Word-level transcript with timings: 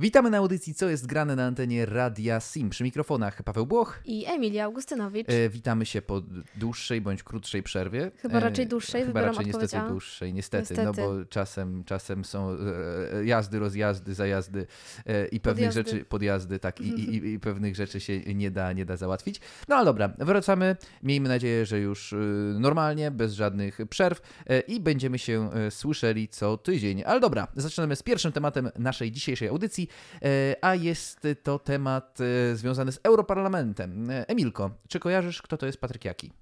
Witamy 0.00 0.30
na 0.30 0.38
audycji 0.38 0.74
Co 0.74 0.88
jest 0.88 1.06
grane 1.06 1.36
na 1.36 1.44
antenie 1.46 1.86
Radia 1.86 2.40
Sim. 2.40 2.70
Przy 2.70 2.84
mikrofonach 2.84 3.42
Paweł 3.42 3.66
Błoch. 3.66 4.00
I 4.04 4.26
Emilia 4.26 4.64
Augustynowicz. 4.64 5.28
E, 5.30 5.48
witamy 5.48 5.86
się 5.86 6.02
po 6.02 6.22
dłuższej 6.56 7.00
bądź 7.00 7.22
krótszej 7.22 7.62
przerwie. 7.62 8.10
Chyba 8.16 8.40
raczej 8.40 8.66
dłuższej, 8.66 9.02
e, 9.02 9.06
Chyba 9.06 9.20
raczej 9.22 9.46
niestety 9.46 9.78
A. 9.78 9.88
dłuższej, 9.88 10.34
niestety, 10.34 10.74
Niestety. 10.74 10.84
no 10.84 10.92
bo 10.92 11.24
czasem, 11.24 11.84
czasem 11.84 12.24
są 12.24 12.50
e, 12.50 13.24
jazdy, 13.24 13.58
rozjazdy, 13.58 14.14
zajazdy 14.14 14.66
e, 15.06 15.26
i 15.26 15.40
pewnych 15.40 15.68
Podjazdy. 15.68 15.90
rzeczy, 15.90 16.04
podjazdy, 16.04 16.58
tak, 16.58 16.80
i, 16.80 16.88
i, 16.88 17.32
i 17.32 17.40
pewnych 17.40 17.76
rzeczy 17.76 18.00
się 18.00 18.20
nie 18.20 18.50
da, 18.50 18.72
nie 18.72 18.84
da 18.84 18.96
załatwić. 18.96 19.40
No 19.68 19.76
ale 19.76 19.84
dobra, 19.84 20.12
wracamy. 20.18 20.76
Miejmy 21.02 21.28
nadzieję, 21.28 21.66
że 21.66 21.78
już 21.78 22.12
e, 22.12 22.16
normalnie, 22.60 23.10
bez 23.10 23.32
żadnych 23.32 23.78
przerw 23.90 24.20
e, 24.46 24.60
i 24.60 24.80
będziemy 24.80 25.18
się 25.18 25.50
e, 25.52 25.70
słyszeli 25.70 26.28
co 26.28 26.56
tydzień. 26.56 27.02
Ale 27.06 27.20
dobra, 27.20 27.48
zaczynamy 27.56 27.96
z 27.96 28.02
pierwszym 28.02 28.32
tematem 28.32 28.70
naszej 28.78 29.12
dzisiejszej 29.12 29.48
audycji, 29.48 29.87
e, 30.22 30.56
a 30.64 30.74
jest 30.74 31.26
to 31.42 31.58
temat 31.58 32.18
e, 32.20 32.56
związany 32.56 32.92
z 32.92 33.00
Europarlamentem. 33.02 34.10
E, 34.10 34.28
Emilko, 34.28 34.70
czy 34.88 35.00
kojarzysz, 35.00 35.42
kto 35.42 35.56
to 35.56 35.66
jest 35.66 35.80
Patryk 35.80 36.04
Jaki? 36.04 36.32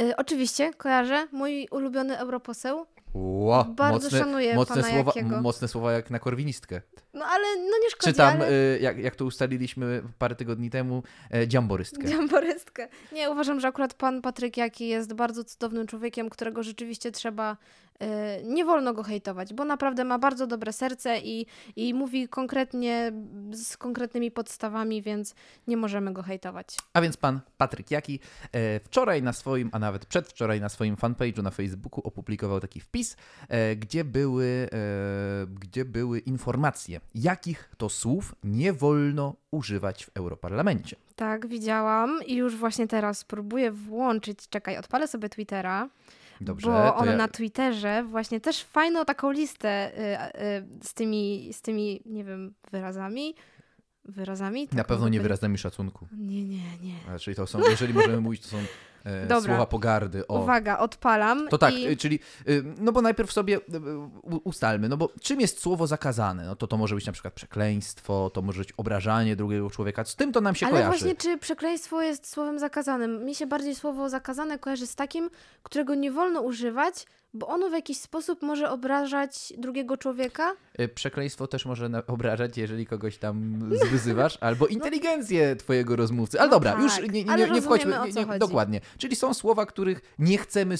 Y, 0.00 0.16
oczywiście, 0.16 0.72
kojarzę. 0.74 1.28
Mój 1.32 1.68
ulubiony 1.70 2.18
europoseł. 2.18 2.86
Ło, 3.14 3.64
Bardzo 3.64 4.06
mocne, 4.06 4.18
szanuję 4.18 4.54
mocne 4.54 4.82
pana 4.82 4.88
słowa, 4.88 5.12
Jakiego. 5.16 5.40
mocne 5.40 5.68
słowa 5.68 5.92
jak 5.92 6.10
na 6.10 6.18
korwinistkę. 6.18 6.80
No 7.14 7.24
ale 7.24 7.44
no 7.56 7.78
nie 7.82 7.90
szkodzi, 7.90 8.12
Czy 8.12 8.16
tam, 8.16 8.36
ale... 8.36 8.52
y, 8.52 8.78
jak, 8.80 8.98
jak 8.98 9.16
to 9.16 9.24
ustaliliśmy 9.24 10.02
parę 10.18 10.34
tygodni 10.34 10.70
temu, 10.70 11.02
e, 11.34 11.48
dziamborystkę. 11.48 12.08
Dziamborystkę. 12.08 12.88
Nie, 13.12 13.30
uważam, 13.30 13.60
że 13.60 13.68
akurat 13.68 13.94
pan 13.94 14.22
Patryk 14.22 14.56
Jaki 14.56 14.88
jest 14.88 15.12
bardzo 15.12 15.44
cudownym 15.44 15.86
człowiekiem, 15.86 16.30
którego 16.30 16.62
rzeczywiście 16.62 17.12
trzeba. 17.12 17.56
Y, 18.02 18.44
nie 18.44 18.64
wolno 18.64 18.94
go 18.94 19.02
hejtować, 19.02 19.54
bo 19.54 19.64
naprawdę 19.64 20.04
ma 20.04 20.18
bardzo 20.18 20.46
dobre 20.46 20.72
serce 20.72 21.18
i, 21.18 21.46
i 21.76 21.94
mówi 21.94 22.28
konkretnie, 22.28 23.12
z 23.52 23.76
konkretnymi 23.76 24.30
podstawami, 24.30 25.02
więc 25.02 25.34
nie 25.66 25.76
możemy 25.76 26.12
go 26.12 26.22
hejtować. 26.22 26.76
A 26.92 27.00
więc 27.00 27.16
pan 27.16 27.40
Patryk 27.58 27.90
Jaki 27.90 28.20
e, 28.52 28.80
wczoraj 28.80 29.22
na 29.22 29.32
swoim, 29.32 29.70
a 29.72 29.78
nawet 29.78 30.06
przedwczoraj 30.06 30.60
na 30.60 30.68
swoim 30.68 30.96
fanpage'u 30.96 31.42
na 31.42 31.50
Facebooku 31.50 32.00
opublikował 32.04 32.60
taki 32.60 32.80
wpis, 32.80 33.16
e, 33.48 33.76
gdzie, 33.76 34.04
były, 34.04 34.68
gdzie 35.60 35.84
były 35.84 36.18
informacje, 36.18 37.00
jakich 37.14 37.70
to 37.76 37.88
słów 37.88 38.34
nie 38.44 38.72
wolno 38.72 39.36
używać 39.50 40.04
w 40.04 40.10
Europarlamencie. 40.14 40.96
Tak, 41.16 41.46
widziałam 41.46 42.20
i 42.26 42.34
już 42.34 42.56
właśnie 42.56 42.86
teraz 42.86 43.24
próbuję 43.24 43.70
włączyć. 43.70 44.48
Czekaj, 44.48 44.78
odpalę 44.78 45.08
sobie 45.08 45.28
Twittera. 45.28 45.88
Dobrze, 46.40 46.66
bo 46.66 46.96
on 46.96 47.06
ja- 47.06 47.16
na 47.16 47.28
Twitterze 47.28 48.04
właśnie 48.04 48.40
też 48.40 48.62
fajną 48.62 49.04
taką 49.04 49.30
listę 49.30 49.92
y, 49.98 50.40
y, 50.42 50.86
z, 50.88 50.94
tymi, 50.94 51.50
z 51.52 51.62
tymi, 51.62 52.00
nie 52.06 52.24
wiem, 52.24 52.54
wyrazami. 52.72 53.34
Wyrazami? 54.04 54.68
na 54.72 54.76
Tak 54.78 54.86
pewno 54.86 55.08
nie 55.08 55.20
wyrazami 55.20 55.58
szacunku. 55.58 56.06
Nie, 56.12 56.44
nie, 56.44 56.78
nie. 56.82 57.18
Czyli 57.18 57.36
to 57.36 57.46
są, 57.46 57.60
jeżeli 57.70 57.94
możemy 57.94 58.20
mówić, 58.20 58.42
to 58.42 58.48
są 58.48 58.56
Dobra. 59.28 59.40
słowa 59.40 59.66
pogardy. 59.66 60.26
O. 60.26 60.42
Uwaga, 60.42 60.78
odpalam. 60.78 61.48
To 61.48 61.58
tak, 61.58 61.74
i... 61.74 61.88
y, 61.88 61.96
czyli, 61.96 62.18
y, 62.48 62.64
no 62.78 62.92
bo 62.92 63.02
najpierw 63.02 63.32
sobie 63.32 63.56
y, 63.56 63.60
ustalmy, 64.44 64.88
no 64.88 64.96
bo 64.96 65.08
czym 65.20 65.40
jest 65.40 65.60
słowo 65.60 65.86
zakazane? 65.86 66.46
No 66.46 66.56
to 66.56 66.66
to 66.66 66.76
może 66.76 66.94
być 66.94 67.06
na 67.06 67.12
przykład 67.12 67.34
przekleństwo, 67.34 68.30
to 68.34 68.42
może 68.42 68.58
być 68.58 68.72
obrażanie 68.76 69.36
drugiego 69.36 69.70
człowieka, 69.70 70.04
z 70.04 70.16
tym 70.16 70.32
to 70.32 70.40
nam 70.40 70.54
się 70.54 70.66
Ale 70.66 70.72
kojarzy. 70.72 70.90
właśnie, 70.90 71.14
czy 71.16 71.38
przekleństwo 71.38 72.02
jest 72.02 72.30
słowem 72.30 72.58
zakazanym? 72.58 73.24
Mi 73.24 73.34
się 73.34 73.46
bardziej 73.46 73.74
słowo 73.74 74.08
zakazane 74.08 74.58
kojarzy 74.58 74.86
z 74.86 74.94
takim, 74.94 75.30
którego 75.62 75.94
nie 75.94 76.12
wolno 76.12 76.40
używać, 76.40 77.06
bo 77.34 77.46
ono 77.48 77.70
w 77.70 77.72
jakiś 77.72 77.98
sposób 78.00 78.42
może 78.42 78.70
obrażać 78.70 79.52
drugiego 79.58 79.96
człowieka. 79.96 80.52
Y, 80.80 80.88
Przekleństwo 80.88 81.46
też 81.46 81.66
może 81.66 81.90
obrażać, 82.06 82.58
jeżeli 82.58 82.86
kogoś 82.86 83.18
tam 83.18 83.58
wyzywasz, 83.90 84.38
albo 84.40 84.66
inteligencję 84.66 85.56
twojego 85.56 85.96
rozmówcy. 85.96 86.40
Ale 86.40 86.48
No 86.48 86.56
dobra, 86.56 86.72
tak, 86.72 86.82
już 86.82 87.00
nie, 87.12 87.24
nie, 87.24 87.36
nie, 87.36 87.50
nie 87.50 87.62
wchodźmy. 87.62 88.00
o 88.00 88.06
Nie, 88.06 88.38
dokładnie. 88.38 88.80
Czyli 88.98 89.16
są 89.16 89.34
słowa, 89.34 89.66
których 89.66 90.14
nie 90.18 90.38
chcemy, 90.38 90.74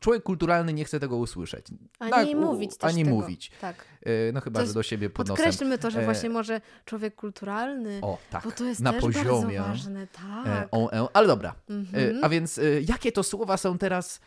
człowiek 0.00 0.22
kulturalny 0.22 0.72
nie 0.72 0.84
chce 0.84 1.00
tego 1.00 1.16
usłyszeć. 1.16 1.66
Ani 1.98 2.10
Tak, 2.10 2.28
mówić 2.40 2.76
też 2.76 2.90
Ani 2.92 3.04
tego. 3.04 3.16
mówić. 3.16 3.50
Tak. 3.60 3.84
Y, 4.06 4.30
No 4.34 4.40
chyba, 4.40 4.66
że 4.66 4.72
do 4.74 4.82
siebie 4.82 5.10
pod. 5.10 5.28
Podkreślmy 5.28 5.78
to, 5.78 5.90
że 5.90 6.00
E, 6.00 6.04
właśnie 6.04 6.30
może 6.30 6.60
człowiek 6.84 7.14
kulturalny, 7.14 7.98
O, 8.02 8.18
tak. 8.30 8.44
bo 8.44 8.50
to 8.52 8.64
jest 8.64 8.80
na 8.80 8.92
też 8.92 9.00
poziomie. 9.00 9.24
bardzo 9.58 9.68
ważne. 9.68 10.06
Tak. 10.06 10.46
E, 10.46 10.68
e, 10.92 11.06
ale 11.12 11.26
dobra. 11.26 11.54
Mhm. 11.70 12.16
E, 12.18 12.24
A 12.24 12.28
więc 12.28 12.58
e, 12.58 12.62
jakie 12.88 13.12
to 13.12 13.22
słowa 13.22 13.56
są 13.56 13.78
teraz, 13.78 14.20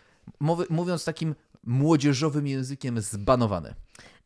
mówiąc 0.70 1.06
takim 1.06 1.36
młodzieżowym 1.66 2.48
językiem, 2.48 3.02
zbanowane? 3.02 3.74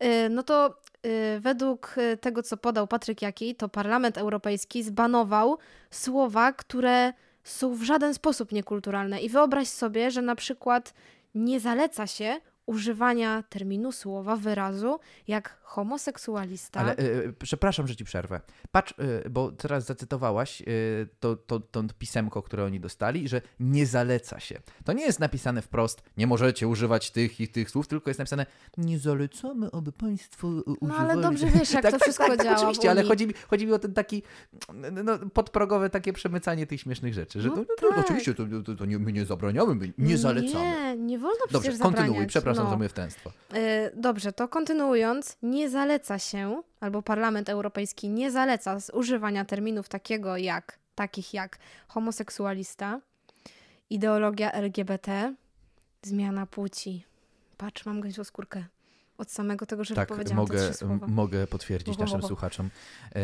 Y, 0.03 0.29
No 0.29 0.43
to 0.43 0.79
y, 1.05 1.39
według 1.39 1.95
y, 1.97 2.17
tego, 2.17 2.43
co 2.43 2.57
podał 2.57 2.87
Patryk 2.87 3.21
Jaki, 3.21 3.55
to 3.55 3.69
Parlament 3.69 4.17
Europejski 4.17 4.83
zbanował 4.83 5.57
słowa, 5.91 6.53
które 6.53 7.13
są 7.43 7.75
w 7.75 7.83
żaden 7.83 8.13
sposób 8.13 8.51
niekulturalne. 8.51 9.21
I 9.21 9.29
wyobraź 9.29 9.67
sobie, 9.67 10.11
że 10.11 10.21
na 10.21 10.35
przykład 10.35 10.93
nie 11.35 11.59
zaleca 11.59 12.07
się 12.07 12.39
używania 12.69 13.43
terminu, 13.43 13.91
słowa, 13.91 14.35
wyrazu 14.35 14.99
jak 15.27 15.59
homoseksualista. 15.61 16.79
Ale 16.79 16.95
e, 16.95 17.33
przepraszam, 17.39 17.87
że 17.87 17.95
ci 17.95 18.05
przerwę. 18.05 18.41
Patrz, 18.71 18.93
e, 19.25 19.29
bo 19.29 19.51
teraz 19.51 19.85
zacytowałaś 19.85 20.61
e, 20.61 20.65
to, 21.19 21.35
to, 21.35 21.59
to 21.59 21.83
pisemko, 21.99 22.41
które 22.41 22.65
oni 22.65 22.79
dostali, 22.79 23.27
że 23.27 23.41
nie 23.59 23.85
zaleca 23.85 24.39
się. 24.39 24.59
To 24.83 24.93
nie 24.93 25.05
jest 25.05 25.19
napisane 25.19 25.61
wprost, 25.61 26.01
nie 26.17 26.27
możecie 26.27 26.67
używać 26.67 27.11
tych 27.11 27.41
i 27.41 27.47
tych 27.47 27.69
słów, 27.69 27.87
tylko 27.87 28.09
jest 28.09 28.19
napisane, 28.19 28.45
nie 28.77 28.99
zalecamy, 28.99 29.69
aby 29.73 29.91
państwo 29.91 30.47
używali. 30.47 30.77
No 30.81 30.95
ale 30.97 31.21
dobrze 31.21 31.47
wiesz, 31.47 31.71
jak 31.73 31.91
to 31.91 31.99
wszystko 31.99 32.27
tak, 32.27 32.43
działa 32.43 32.57
w 32.57 32.59
oczywiście, 32.59 32.91
ale 32.91 33.03
chodzi 33.03 33.27
mi, 33.27 33.33
chodzi 33.49 33.67
mi 33.67 33.73
o 33.73 33.79
ten 33.79 33.93
taki 33.93 34.23
no, 35.03 35.19
podprogowe 35.33 35.89
takie 35.89 36.13
przemycanie 36.13 36.67
tych 36.67 36.81
śmiesznych 36.81 37.13
rzeczy, 37.13 37.41
że 37.41 37.49
No 37.49 37.55
no, 37.55 37.63
no, 37.81 37.89
tak. 37.89 37.99
oczywiście 37.99 38.33
to, 38.33 38.43
to, 38.65 38.75
to 38.75 38.85
nie, 38.85 38.99
my 38.99 39.13
nie 39.13 39.25
zabraniamy, 39.25 39.75
my 39.75 39.93
nie 39.97 40.17
zalecamy. 40.17 40.65
Nie, 40.65 40.97
nie 40.97 41.19
wolno 41.19 41.39
przecież 41.47 41.77
Dobrze, 41.77 41.83
kontynuuj, 41.83 42.27
przepraszam 42.27 42.58
no. 42.63 42.69
za. 42.69 43.29
Y, 43.57 43.91
Dobrze, 43.95 44.33
to 44.33 44.47
kontynuując, 44.47 45.37
nie 45.43 45.69
zaleca 45.69 46.19
się, 46.19 46.63
albo 46.79 47.01
Parlament 47.01 47.49
Europejski 47.49 48.09
nie 48.09 48.31
zaleca 48.31 48.79
z 48.79 48.89
używania 48.89 49.45
terminów 49.45 49.89
takiego 49.89 50.37
jak, 50.37 50.79
takich 50.95 51.33
jak 51.33 51.57
homoseksualista, 51.87 53.01
ideologia 53.89 54.51
LGBT, 54.51 55.35
zmiana 56.03 56.45
płci. 56.45 57.05
Patrz, 57.57 57.85
mam 57.85 58.01
gęsią 58.01 58.23
skórkę 58.23 58.63
od 59.17 59.31
samego 59.31 59.65
tego, 59.65 59.83
że 59.83 59.95
Tak, 59.95 60.09
wypowiedziałam 60.09 60.47
te 60.47 60.85
mogę, 60.85 61.07
mogę 61.07 61.47
potwierdzić 61.47 61.95
Ho, 61.95 61.97
ho, 61.97 62.03
naszym 62.03 62.21
ho. 62.21 62.27
słuchaczom. 62.27 62.69
E, 63.15 63.19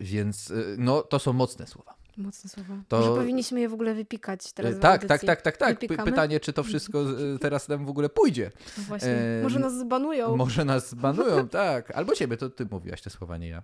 więc 0.00 0.50
e, 0.50 0.54
no, 0.78 1.02
to 1.02 1.18
są 1.18 1.32
mocne 1.32 1.66
słowa. 1.66 1.94
Mocne 2.16 2.50
słowa. 2.50 2.74
to- 2.88 2.98
Może 3.00 3.20
powinniśmy 3.20 3.60
je 3.60 3.68
w 3.68 3.74
ogóle 3.74 3.94
wypikać 3.94 4.52
teraz 4.52 4.72
E, 4.72 4.76
w 4.76 4.78
tak, 4.78 5.04
tak, 5.06 5.20
tak, 5.24 5.42
tak, 5.42 5.56
tak. 5.56 5.78
Py- 5.80 6.04
pytanie, 6.04 6.40
czy 6.40 6.52
to 6.52 6.62
wszystko 6.62 7.00
e, 7.02 7.38
teraz 7.40 7.68
nam 7.68 7.86
w 7.86 7.88
ogóle 7.88 8.08
pójdzie. 8.08 8.50
No 8.78 8.84
właśnie, 8.84 9.08
E, 9.10 9.42
może 9.42 9.58
nas 9.58 9.78
zbanują. 9.78 10.36
Może 10.36 10.64
nas 10.64 10.94
banują, 11.06 11.48
tak. 11.48 11.90
Albo 11.90 12.14
ciebie, 12.14 12.36
to 12.36 12.50
ty 12.50 12.66
mówiłaś 12.70 13.02
te 13.02 13.10
słowa, 13.10 13.36
nie 13.38 13.48
ja. 13.48 13.62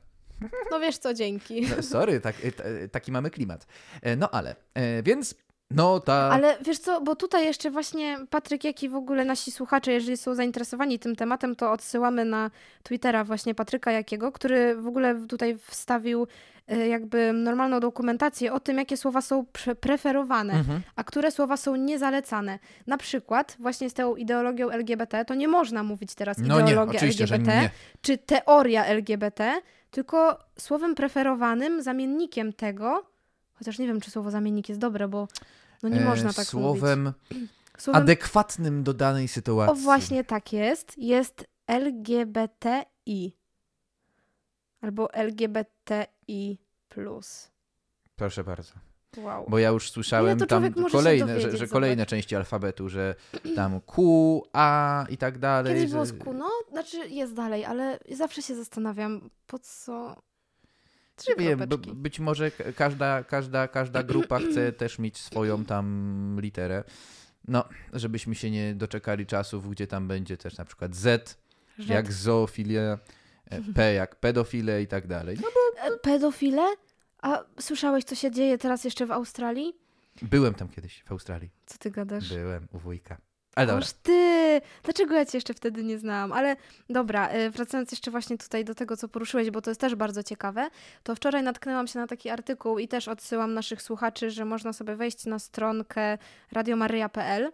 No 0.71 0.81
wiesz 0.81 0.99
co, 0.99 1.15
dzięki. 1.15 1.61
No, 1.77 1.83
sorry, 1.83 2.21
tak, 2.21 2.37
e, 2.45 2.89
taki 2.89 3.13
mamy 3.13 3.31
klimat. 3.31 3.67
E, 4.03 4.17
no 4.17 4.31
ale, 4.31 4.57
e, 4.75 5.03
więc 5.03 5.35
no 5.71 6.01
ta... 6.01 6.15
Ale 6.15 6.57
wiesz 6.61 6.79
co, 6.79 7.01
bo 7.01 7.17
tutaj 7.17 7.45
jeszcze 7.45 7.71
właśnie 7.71 8.19
Patryk, 8.31 8.65
jak 8.65 8.83
i 8.83 8.89
w 8.89 8.95
ogóle 8.95 9.25
nasi 9.25 9.51
słuchacze, 9.53 9.93
jeżeli 9.93 10.17
są 10.17 10.35
zainteresowani 10.35 10.99
tym 10.99 11.17
tematem, 11.17 11.57
to 11.57 11.73
odsyłamy 11.73 12.25
na 12.25 12.51
Twittera 12.83 13.25
właśnie 13.25 13.55
Patryka 13.55 13.93
Jakiego, 13.93 14.33
który 14.33 14.77
w 14.77 14.87
ogóle 14.87 15.27
tutaj 15.29 15.59
wstawił 15.63 16.27
e, 16.69 16.89
jakby 16.89 17.33
normalną 17.33 17.81
dokumentację 17.81 18.53
o 18.53 18.61
tym, 18.61 18.79
jakie 18.79 18.97
słowa 18.97 19.21
są 19.21 19.45
pre- 19.53 19.75
preferowane, 19.75 20.53
Mhm. 20.55 20.81
a 20.97 21.05
które 21.05 21.31
słowa 21.31 21.57
są 21.57 21.77
niezalecane. 21.77 22.59
Na 22.87 22.97
przykład 22.99 23.57
właśnie 23.59 23.91
z 23.91 23.95
tą 23.95 24.17
ideologią 24.17 24.71
LGBT 24.71 25.25
to 25.25 25.35
nie 25.35 25.49
można 25.49 25.83
mówić 25.83 26.15
teraz 26.15 26.37
No 26.39 26.61
nie, 26.61 26.67
ideologia 26.67 27.01
że 27.01 27.07
LGBT, 27.07 27.61
nie. 27.61 27.71
czy 28.03 28.19
teoria 28.19 28.85
LGBT, 28.85 29.61
tylko 29.91 30.39
słowem 30.59 30.95
preferowanym, 30.95 31.83
zamiennikiem 31.83 32.53
tego, 32.53 33.07
chociaż 33.59 33.79
nie 33.79 33.87
wiem, 33.87 34.01
czy 34.01 34.11
słowo 34.11 34.31
zamiennik 34.31 34.69
jest 34.69 34.81
dobre, 34.81 35.09
bo 35.09 35.29
no 35.83 35.89
nie 35.89 36.01
E, 36.01 36.05
można 36.05 36.33
tak 36.33 36.37
mówić. 36.37 36.51
Słowem 36.51 37.13
Słowem, 37.79 38.03
adekwatnym 38.03 38.85
do 38.85 38.95
danej 38.95 39.29
sytuacji. 39.29 39.73
o 39.73 39.75
właśnie 39.75 40.25
tak 40.25 40.53
jest, 40.53 40.99
jest 40.99 41.47
LGBTI. 41.67 43.37
Albo 44.81 45.13
LGBTI+. 45.13 46.59
Proszę 48.17 48.45
bardzo. 48.45 48.73
Wow. 49.17 49.47
Bo 49.49 49.59
ja 49.59 49.69
już 49.69 49.91
słyszałem 49.91 50.39
tam 50.39 50.73
kolejne, 50.73 51.41
że, 51.41 51.57
że 51.57 51.67
kolejne 51.67 51.97
zobacz. 51.97 52.09
części 52.09 52.37
alfabetu, 52.37 52.89
że 52.89 53.15
tam 53.57 53.81
Q, 53.81 54.43
A 54.53 55.07
i 55.09 55.17
tak 55.17 55.39
dalej. 55.39 55.75
Kiedyś 55.75 55.89
że... 55.89 55.95
było 55.95 56.07
z 56.07 56.13
Q, 56.13 56.33
no, 56.33 56.51
znaczy 56.71 57.09
jest 57.09 57.35
dalej, 57.35 57.65
ale 57.65 57.99
zawsze 58.13 58.43
się 58.43 58.55
zastanawiam, 58.55 59.31
po 59.47 59.59
co 59.59 60.17
trzy 61.19 61.31
Nie 61.39 61.57
wiem, 61.57 61.61
być 61.95 62.21
może 62.21 62.51
każda, 62.77 63.25
każda, 63.25 63.69
każda 63.69 64.03
grupa 64.03 64.39
chce 64.51 64.73
też 64.73 64.99
mieć 64.99 65.19
swoją 65.19 65.65
tam 65.65 66.37
literę. 66.41 66.85
No, 67.49 67.65
żebyśmy 67.93 68.35
się 68.35 68.51
nie 68.51 68.75
doczekali 68.75 69.27
czasów, 69.27 69.71
gdzie 69.71 69.87
tam 69.87 70.09
będzie 70.09 70.37
też 70.37 70.57
na 70.57 70.65
przykład 70.65 70.95
Z, 70.97 71.39
jak 71.79 72.13
zoofilia, 72.13 72.99
E, 73.51 73.61
P 73.75 73.95
jak 73.95 74.17
pedofile 74.17 74.83
i 74.83 74.87
tak 74.87 75.07
dalej. 75.07 75.37
No 75.43 75.49
bo 75.55 75.83
E, 75.95 75.99
Pedofile? 75.99 76.75
A 77.23 77.45
słyszałeś, 77.61 78.05
co 78.05 78.15
się 78.15 78.31
dzieje 78.31 78.59
teraz 78.59 78.85
jeszcze 78.85 79.07
w 79.07 79.11
Australii? 79.11 79.77
byłem 80.23 80.55
tam 80.55 80.69
kiedyś 80.69 81.03
w 81.03 81.13
Australii. 81.13 81.51
Co 81.67 81.79
ty 81.79 81.91
gadasz? 81.91 82.29
Byłem 82.35 82.69
u 82.73 82.79
wujka. 82.79 83.17
Ale 83.59 83.67
dobra. 83.67 83.83
Oż 83.83 83.93
ty! 83.93 84.61
Dlaczego 84.83 85.15
ja 85.15 85.27
cię 85.27 85.39
jeszcze 85.39 85.55
wtedy 85.55 85.85
nie 85.85 85.99
znałam? 85.99 86.33
Ale 86.33 86.57
dobra, 86.91 87.35
y, 87.35 87.51
wracając 87.51 87.91
jeszcze 87.91 88.11
właśnie 88.11 88.39
tutaj 88.39 88.65
do 88.65 88.75
tego, 88.75 88.97
co 88.97 89.09
poruszyłeś, 89.09 89.51
bo 89.51 89.61
to 89.61 89.71
jest 89.71 89.81
też 89.81 89.95
bardzo 89.95 90.23
ciekawe, 90.23 90.71
to 91.03 91.15
wczoraj 91.15 91.43
natknęłam 91.43 91.87
się 91.87 91.99
na 91.99 92.07
taki 92.07 92.31
artykuł 92.31 92.79
i 92.79 92.89
też 92.89 93.09
odsyłam 93.09 93.55
naszych 93.55 93.83
słuchaczy, 93.83 94.31
że 94.31 94.45
można 94.45 94.73
sobie 94.73 94.97
wejść 94.97 95.27
na 95.27 95.39
stronkę 95.39 96.19
radiomaryja.pl 96.53 97.53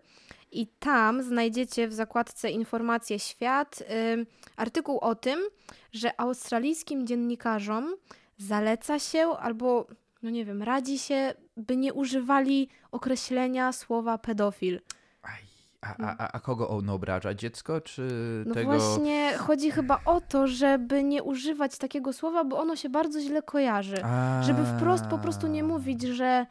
i 0.53 0.67
tam 0.67 1.23
znajdziecie 1.23 1.89
w 1.89 1.93
zakładce 1.93 2.51
Informacje 2.51 3.19
Świat 3.19 3.81
y, 3.81 4.27
artykuł 4.57 4.99
o 4.99 5.15
tym, 5.15 5.41
że 5.93 6.21
australijskim 6.21 7.07
dziennikarzom 7.07 7.95
zaleca 8.39 8.99
się 8.99 9.29
albo, 9.29 9.87
no 10.23 10.31
nie 10.31 10.45
wiem, 10.45 10.63
radzi 10.63 10.99
się, 10.99 11.35
by 11.57 11.77
nie 11.77 11.95
używali 11.95 12.69
określenia 12.93 13.73
słowa 13.73 14.19
pedofil. 14.19 14.81
A, 15.85 15.97
a, 16.07 16.17
a, 16.19 16.33
a 16.33 16.41
kogo 16.41 16.69
on 16.69 16.91
obraża? 16.91 17.35
Dziecko 17.35 17.81
czy 17.81 18.03
No 18.47 18.55
tego... 18.55 18.79
właśnie, 18.79 19.33
chodzi 19.39 19.71
chyba 19.71 20.01
o 20.05 20.21
to, 20.21 20.47
żeby 20.47 21.05
nie 21.05 21.23
używać 21.23 21.79
takiego 21.79 22.13
słowa, 22.13 22.45
bo 22.45 22.59
ono 22.59 22.77
się 22.77 22.89
bardzo 22.89 23.21
źle 23.21 23.43
kojarzy. 23.43 23.97
Żeby 24.43 24.65
wprost 24.77 25.07
po 25.07 25.19
prostu 25.19 25.47
nie 25.47 25.61
A. 25.61 25.65
mówić, 25.65 26.03
że 26.03 26.47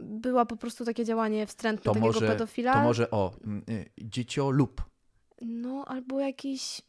była 0.00 0.46
po 0.46 0.56
prostu 0.56 0.84
takie 0.84 1.04
działanie 1.04 1.46
wstrętne 1.46 1.82
To 1.84 1.90
takiego 1.90 2.06
może, 2.06 2.26
pedofila. 2.28 2.72
to 2.72 2.80
może 2.82 3.10
o, 3.10 3.32
mm, 3.44 3.62
y, 3.68 3.90
dzieciolub. 3.98 4.80
lub. 4.80 4.88
No, 5.42 5.84
albo 5.86 6.20
jakiś... 6.20 6.82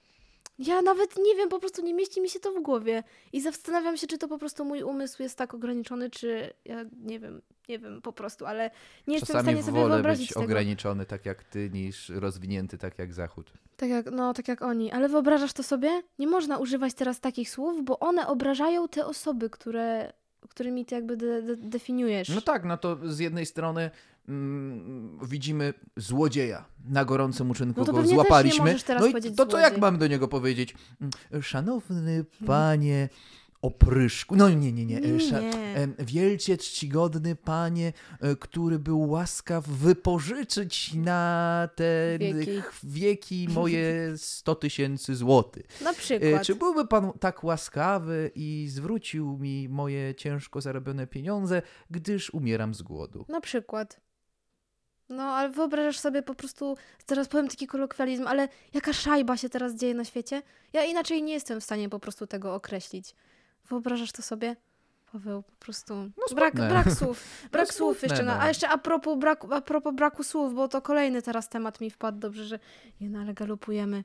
Ja 0.60 0.82
nawet 0.82 1.18
nie 1.18 1.36
wiem, 1.36 1.50
po 1.50 1.60
prostu 1.60 1.82
nie 1.82 1.94
mieści 1.94 2.22
mi 2.22 2.30
się 2.30 2.40
to 2.40 2.52
w 2.52 2.62
głowie. 2.62 3.04
I 3.34 3.42
zastanawiam 3.42 3.98
się, 3.98 4.08
czy 4.08 4.18
to 4.18 4.28
po 4.28 4.38
prostu 4.38 4.66
mój 4.66 4.84
umysł 4.84 5.24
jest 5.24 5.38
tak 5.38 5.54
ograniczony, 5.54 6.10
czy 6.10 6.54
ja 6.66 6.86
nie 7.04 7.20
wiem, 7.20 7.42
nie 7.70 7.80
wiem 7.80 8.02
po 8.02 8.14
prostu, 8.14 8.46
ale 8.46 8.72
nie 9.08 9.16
jestem 9.16 9.26
w 9.26 9.38
Czasami 9.38 9.44
stanie 9.44 9.64
sobie 9.64 9.82
wolę 9.82 9.96
wyobrazić 9.96 10.28
być 10.28 10.34
tego. 10.34 10.46
ograniczony 10.46 11.06
tak 11.06 11.26
jak 11.26 11.44
ty, 11.44 11.70
niż 11.74 12.10
rozwinięty 12.10 12.78
tak 12.78 13.00
jak 13.00 13.14
Zachód. 13.14 13.52
Tak 13.78 13.90
jak, 13.90 14.12
no, 14.12 14.34
tak 14.34 14.48
jak 14.48 14.62
oni. 14.62 14.92
Ale 14.92 15.10
wyobrażasz 15.10 15.54
to 15.54 15.64
sobie? 15.64 16.02
Nie 16.20 16.28
można 16.28 16.58
używać 16.58 16.94
teraz 16.94 17.20
takich 17.20 17.50
słów, 17.50 17.86
bo 17.86 18.00
one 18.00 18.28
obrażają 18.28 18.88
te 18.88 19.06
osoby, 19.06 19.50
które, 19.50 20.14
którymi 20.48 20.86
ty 20.86 20.96
jakby 20.96 21.18
de, 21.18 21.42
de, 21.42 21.56
definiujesz. 21.56 22.30
No 22.30 22.42
tak, 22.42 22.66
no 22.66 22.78
to 22.78 22.98
z 23.04 23.20
jednej 23.20 23.46
strony 23.46 23.92
mm, 24.30 25.20
widzimy 25.28 25.74
złodzieja 25.98 26.66
na 26.90 27.06
gorącym 27.06 27.50
uczynku, 27.50 27.80
No 27.80 27.86
to 27.86 27.92
go 27.92 27.98
pewnie 27.98 28.10
też 28.10 28.18
nie 28.18 28.24
złapaliśmy. 28.28 28.76
teraz 28.86 29.04
no 29.04 29.08
i 29.30 29.36
to 29.36 29.46
co 29.46 29.58
jak 29.60 29.78
mam 29.78 29.98
do 29.98 30.08
niego 30.08 30.28
powiedzieć? 30.28 30.76
Mm, 31.02 31.44
Szanowny 31.44 32.26
panie 32.46 33.10
opryszku, 33.62 34.36
no 34.36 34.50
nie, 34.50 34.72
nie, 34.72 34.86
nie. 34.86 35.00
Nie. 35.00 35.76
em, 35.76 35.96
wielce 36.00 36.58
czcigodny 36.58 37.36
panie, 37.36 37.94
e, 38.22 38.36
który 38.36 38.80
był 38.80 39.10
łaskaw 39.10 39.68
wypożyczyć 39.68 40.94
na 40.94 41.70
te 41.76 42.18
Wieki. 42.20 42.62
wieki 42.84 43.48
moje 43.50 44.14
100 44.18 44.56
tysięcy 44.56 45.16
złotych. 45.16 45.82
Na 45.82 45.92
E, 45.92 45.94
przykład. 45.94 46.46
Czy 46.46 46.56
byłby 46.56 46.88
pan 46.88 47.12
tak 47.20 47.44
łaskawy 47.44 48.32
i 48.36 48.68
zwrócił 48.70 49.38
mi 49.38 49.70
moje 49.70 50.16
ciężko 50.16 50.62
zarobione 50.62 51.08
pieniądze, 51.08 51.62
gdyż 51.90 52.34
umieram 52.34 52.74
z 52.74 52.82
głodu? 52.82 53.26
Na 53.30 53.42
przykład. 53.42 54.02
No, 55.10 55.24
ale 55.24 55.50
wyobrażasz 55.50 56.00
sobie 56.00 56.22
po 56.24 56.36
prostu, 56.36 56.78
teraz 57.06 57.28
powiem 57.28 57.48
taki 57.48 57.68
kolokwializm, 57.68 58.28
ale 58.28 58.48
jaka 58.74 58.94
szajba 58.94 59.38
się 59.38 59.50
teraz 59.50 59.76
dzieje 59.76 59.94
na 59.94 60.06
świecie? 60.06 60.42
Ja 60.74 60.86
inaczej 60.86 61.24
nie 61.24 61.34
jestem 61.34 61.62
w 61.62 61.64
stanie 61.64 61.90
po 61.90 62.00
prostu 62.00 62.28
tego 62.28 62.54
określić. 62.56 63.16
Wyobrażasz 63.70 64.12
to 64.12 64.22
sobie? 64.22 64.56
Paweł, 65.12 65.44
po 65.44 65.52
prostu 65.60 65.94
brak, 66.36 66.52
smutne. 66.54 66.70
brak 66.70 66.92
słów. 66.92 67.24
Brak 67.52 67.68
No 67.68 67.74
słów 67.74 68.04
jeszcze. 68.04 68.24
No. 68.24 68.42
a 68.42 68.48
jeszcze 68.48 68.70
a 68.70 68.78
propos, 68.78 69.20
braku, 69.20 69.54
a 69.54 69.62
propos 69.62 69.96
braku 69.96 70.24
słów, 70.24 70.56
bo 70.56 70.68
to 70.68 70.82
kolejny 70.82 71.22
teraz 71.22 71.50
temat 71.50 71.82
mi 71.82 71.90
wpadł. 71.90 72.20
Dobrze, 72.20 72.46
że 72.46 72.60
je, 73.00 73.10
no, 73.10 73.20
ale 73.20 73.34
galopujemy. 73.34 74.04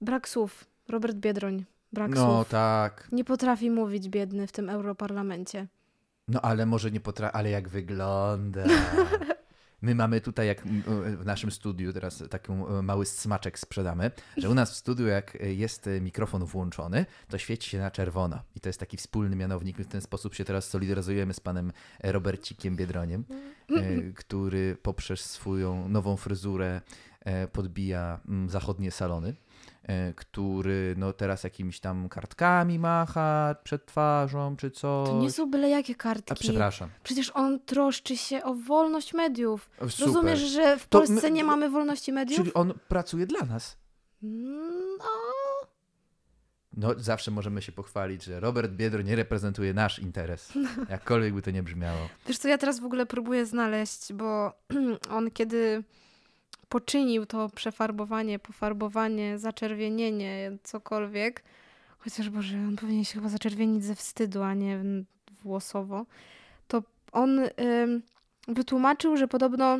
Brak 0.00 0.28
słów. 0.28 0.64
Robert 0.88 1.16
Biedroń. 1.16 1.64
Brak 1.92 2.10
No 2.14 2.36
słów. 2.36 2.48
tak. 2.48 3.08
Nie 3.12 3.24
potrafi 3.24 3.70
mówić 3.70 4.08
biedny 4.08 4.46
w 4.46 4.52
tym 4.52 4.70
europarlamencie. 4.70 5.66
No 6.28 6.40
ale 6.40 6.66
może 6.66 6.90
nie 6.90 7.00
potrafi, 7.00 7.36
ale 7.36 7.50
jak 7.50 7.68
wygląda. 7.68 8.64
My 9.82 9.94
mamy 9.94 10.20
tutaj, 10.20 10.46
jak 10.46 10.66
m, 10.66 10.82
w 11.16 11.24
naszym 11.24 11.50
studiu, 11.50 11.92
teraz 11.92 12.22
taki 12.30 12.52
e, 12.52 12.82
mały 12.82 13.06
smaczek 13.06 13.58
sprzedamy, 13.58 14.10
że 14.36 14.50
u 14.50 14.54
nas 14.54 14.72
w 14.72 14.76
studiu, 14.76 15.06
jak 15.06 15.38
jest 15.40 15.86
e, 15.86 16.00
mikrofon 16.00 16.44
włączony, 16.44 17.06
to 17.28 17.38
świeci 17.38 17.70
się 17.70 17.78
na 17.78 17.90
czerwono. 17.90 18.42
I 18.56 18.60
to 18.60 18.68
jest 18.68 18.80
taki 18.80 18.96
wspólny 18.96 19.36
mianownik. 19.36 19.78
My 19.78 19.84
w 19.84 19.88
ten 19.88 20.00
sposób 20.00 20.34
się 20.34 20.44
teraz 20.44 20.68
solidaryzujemy 20.68 21.34
z 21.34 21.40
panem 21.40 21.72
e, 22.00 22.12
Robercikiem 22.12 22.76
Biedroniem, 22.76 23.24
e, 23.70 24.12
który 24.12 24.76
poprzez 24.82 25.20
swoją 25.20 25.88
nową 25.88 26.16
fryzurę 26.16 26.66
e, 26.76 27.09
podbija 27.52 28.20
mm, 28.28 28.48
zachodnie 28.50 28.90
salony. 28.90 29.34
e, 29.82 30.12
Który 30.14 30.94
no 30.98 31.12
teraz 31.12 31.44
jakimiś 31.44 31.80
tam 31.80 32.08
kartkami 32.08 32.78
macha 32.78 33.54
przed 33.64 33.86
twarzą 33.86 34.56
czy 34.56 34.70
coś. 34.70 35.08
To 35.08 35.18
nie 35.20 35.30
są 35.30 35.50
byle 35.50 35.68
jakie 35.68 35.94
kartki. 35.94 36.32
A 36.32 36.34
przepraszam. 36.34 36.88
Przecież 37.02 37.30
on 37.34 37.60
troszczy 37.60 38.16
się 38.16 38.44
o 38.44 38.54
wolność 38.54 39.14
mediów. 39.14 39.70
Super. 39.88 40.06
Rozumiesz, 40.06 40.40
że 40.40 40.78
w 40.78 40.88
Polsce 40.88 41.14
my- 41.14 41.30
nie 41.30 41.44
mamy 41.44 41.70
wolności 41.70 42.12
mediów? 42.12 42.38
Czyli 42.38 42.54
on 42.54 42.74
pracuje 42.88 43.26
dla 43.26 43.40
nas. 43.46 43.76
No, 44.22 45.04
No, 46.76 46.94
zawsze 46.96 47.30
możemy 47.30 47.62
się 47.62 47.72
pochwalić, 47.72 48.24
że 48.24 48.40
Robert 48.40 48.72
Biedro 48.72 49.02
nie 49.02 49.16
reprezentuje 49.16 49.74
nasz 49.74 49.98
interes. 49.98 50.52
Jakkolwiek 50.88 51.34
by 51.34 51.42
to 51.42 51.50
nie 51.50 51.62
brzmiało. 51.62 52.08
wiesz 52.26 52.38
co, 52.38 52.48
ja 52.48 52.58
teraz 52.58 52.80
w 52.80 52.84
ogóle 52.84 53.06
próbuję 53.06 53.46
znaleźć, 53.46 54.12
bo 54.12 54.52
on 55.16 55.30
kiedy 55.30 55.84
poczynił 56.70 57.26
to 57.26 57.48
przefarbowanie, 57.48 58.38
pofarbowanie, 58.38 59.38
zaczerwienienie, 59.38 60.52
cokolwiek, 60.62 61.42
chociaż 61.98 62.30
Boże, 62.30 62.56
on 62.68 62.76
powinien 62.76 63.04
się 63.04 63.14
chyba 63.14 63.28
zaczerwienić 63.28 63.84
ze 63.84 63.94
wstydu, 63.94 64.42
a 64.42 64.54
nie 64.54 64.82
włosowo, 65.42 66.06
to 66.68 66.82
on 67.12 67.38
ym, 67.38 68.02
wytłumaczył, 68.48 69.16
że 69.16 69.28
podobno 69.28 69.78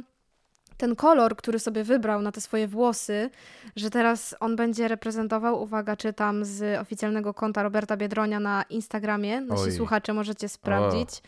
ten 0.76 0.96
kolor, 0.96 1.36
który 1.36 1.58
sobie 1.58 1.84
wybrał 1.84 2.22
na 2.22 2.32
te 2.32 2.40
swoje 2.40 2.68
włosy, 2.68 3.30
że 3.76 3.90
teraz 3.90 4.36
on 4.40 4.56
będzie 4.56 4.88
reprezentował, 4.88 5.62
uwaga, 5.62 5.96
czytam 5.96 6.44
z 6.44 6.80
oficjalnego 6.80 7.34
konta 7.34 7.62
Roberta 7.62 7.96
Biedronia 7.96 8.40
na 8.40 8.62
Instagramie, 8.62 9.40
nasi 9.40 9.62
Oj. 9.62 9.72
słuchacze 9.72 10.12
możecie 10.14 10.48
sprawdzić. 10.48 11.22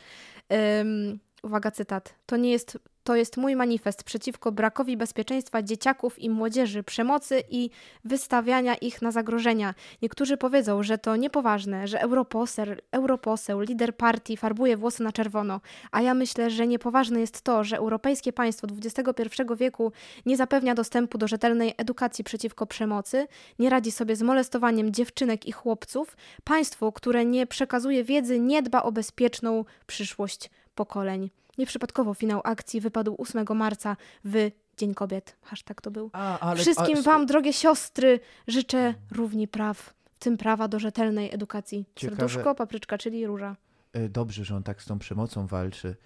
Ym, 0.81 1.19
uwaga, 1.43 1.71
cytat. 1.71 2.15
To 2.27 2.37
nie 2.37 2.51
jest, 2.51 2.79
to 3.05 3.17
jest 3.17 3.37
mój 3.37 3.57
manifest 3.57 4.05
przeciwko 4.05 4.53
brakowi 4.53 4.97
bezpieczeństwa 4.97 5.63
dzieciaków 5.63 6.19
i 6.19 6.31
młodzieży, 6.31 6.83
przemocy 6.83 7.43
i 7.51 7.71
wystawiania 8.05 8.75
ich 8.75 9.03
na 9.03 9.11
zagrożenia. 9.11 9.75
Niektórzy 10.03 10.37
powiedzą, 10.37 10.83
że 10.83 10.99
to 10.99 11.17
niepoważne, 11.17 11.89
że 11.89 12.01
europoseł, 12.01 12.67
europoseł, 12.91 13.61
lider 13.61 13.97
partii 13.97 14.37
farbuje 14.37 14.77
włosy 14.77 15.03
na 15.03 15.13
czerwono, 15.13 15.61
a 15.91 16.03
ja 16.03 16.15
myślę, 16.15 16.51
że 16.51 16.67
niepoważne 16.67 17.21
jest 17.21 17.43
to, 17.43 17.65
że 17.65 17.77
europejskie 17.77 18.33
państwo 18.33 18.67
XXI 18.83 19.43
wieku 19.57 19.93
nie 20.27 20.37
zapewnia 20.37 20.75
dostępu 20.75 21.19
do 21.19 21.29
rzetelnej 21.29 21.75
edukacji 21.77 22.25
przeciwko 22.25 22.67
przemocy, 22.67 23.27
nie 23.59 23.71
radzi 23.71 23.93
sobie 23.93 24.17
z 24.17 24.23
molestowaniem 24.23 24.93
dziewczynek 24.93 25.47
i 25.47 25.53
chłopców, 25.53 26.17
państwo, 26.45 26.93
które 26.93 27.25
nie 27.25 27.47
przekazuje 27.47 28.05
wiedzy, 28.05 28.41
nie 28.41 28.63
dba 28.63 28.83
o 28.83 28.93
bezpieczną 28.93 29.65
przyszłość 29.87 30.51
pokoleń. 30.75 31.42
Nieprzypadkowo 31.59 32.15
finał 32.15 32.41
akcji 32.45 32.81
wypadł 32.81 33.15
8 33.19 33.47
marca 33.55 33.97
w 34.25 34.51
Dzień 34.77 34.95
Kobiet. 34.95 35.37
Hashtag 35.43 35.81
to 35.81 35.91
był. 35.91 36.11
A, 36.13 36.39
ale, 36.39 36.61
Wszystkim 36.61 36.99
a, 36.99 37.03
Wam, 37.03 37.27
drogie 37.27 37.53
siostry, 37.53 38.21
życzę 38.49 38.95
równi 39.11 39.49
praw, 39.49 39.95
w 40.15 40.19
tym 40.19 40.37
prawa 40.37 40.69
do 40.69 40.79
rzetelnej 40.79 41.35
edukacji. 41.35 41.85
Ciekawe- 41.97 42.17
Serduszko, 42.17 42.55
papryczka, 42.55 42.99
czyli 42.99 43.27
róża. 43.27 43.57
e, 43.93 44.09
Dobrze, 44.09 44.45
że 44.45 44.57
on 44.57 44.63
tak 44.63 44.83
z 44.83 44.87
tą 44.87 44.99
przemocą 44.99 45.47
walczy. 45.47 45.97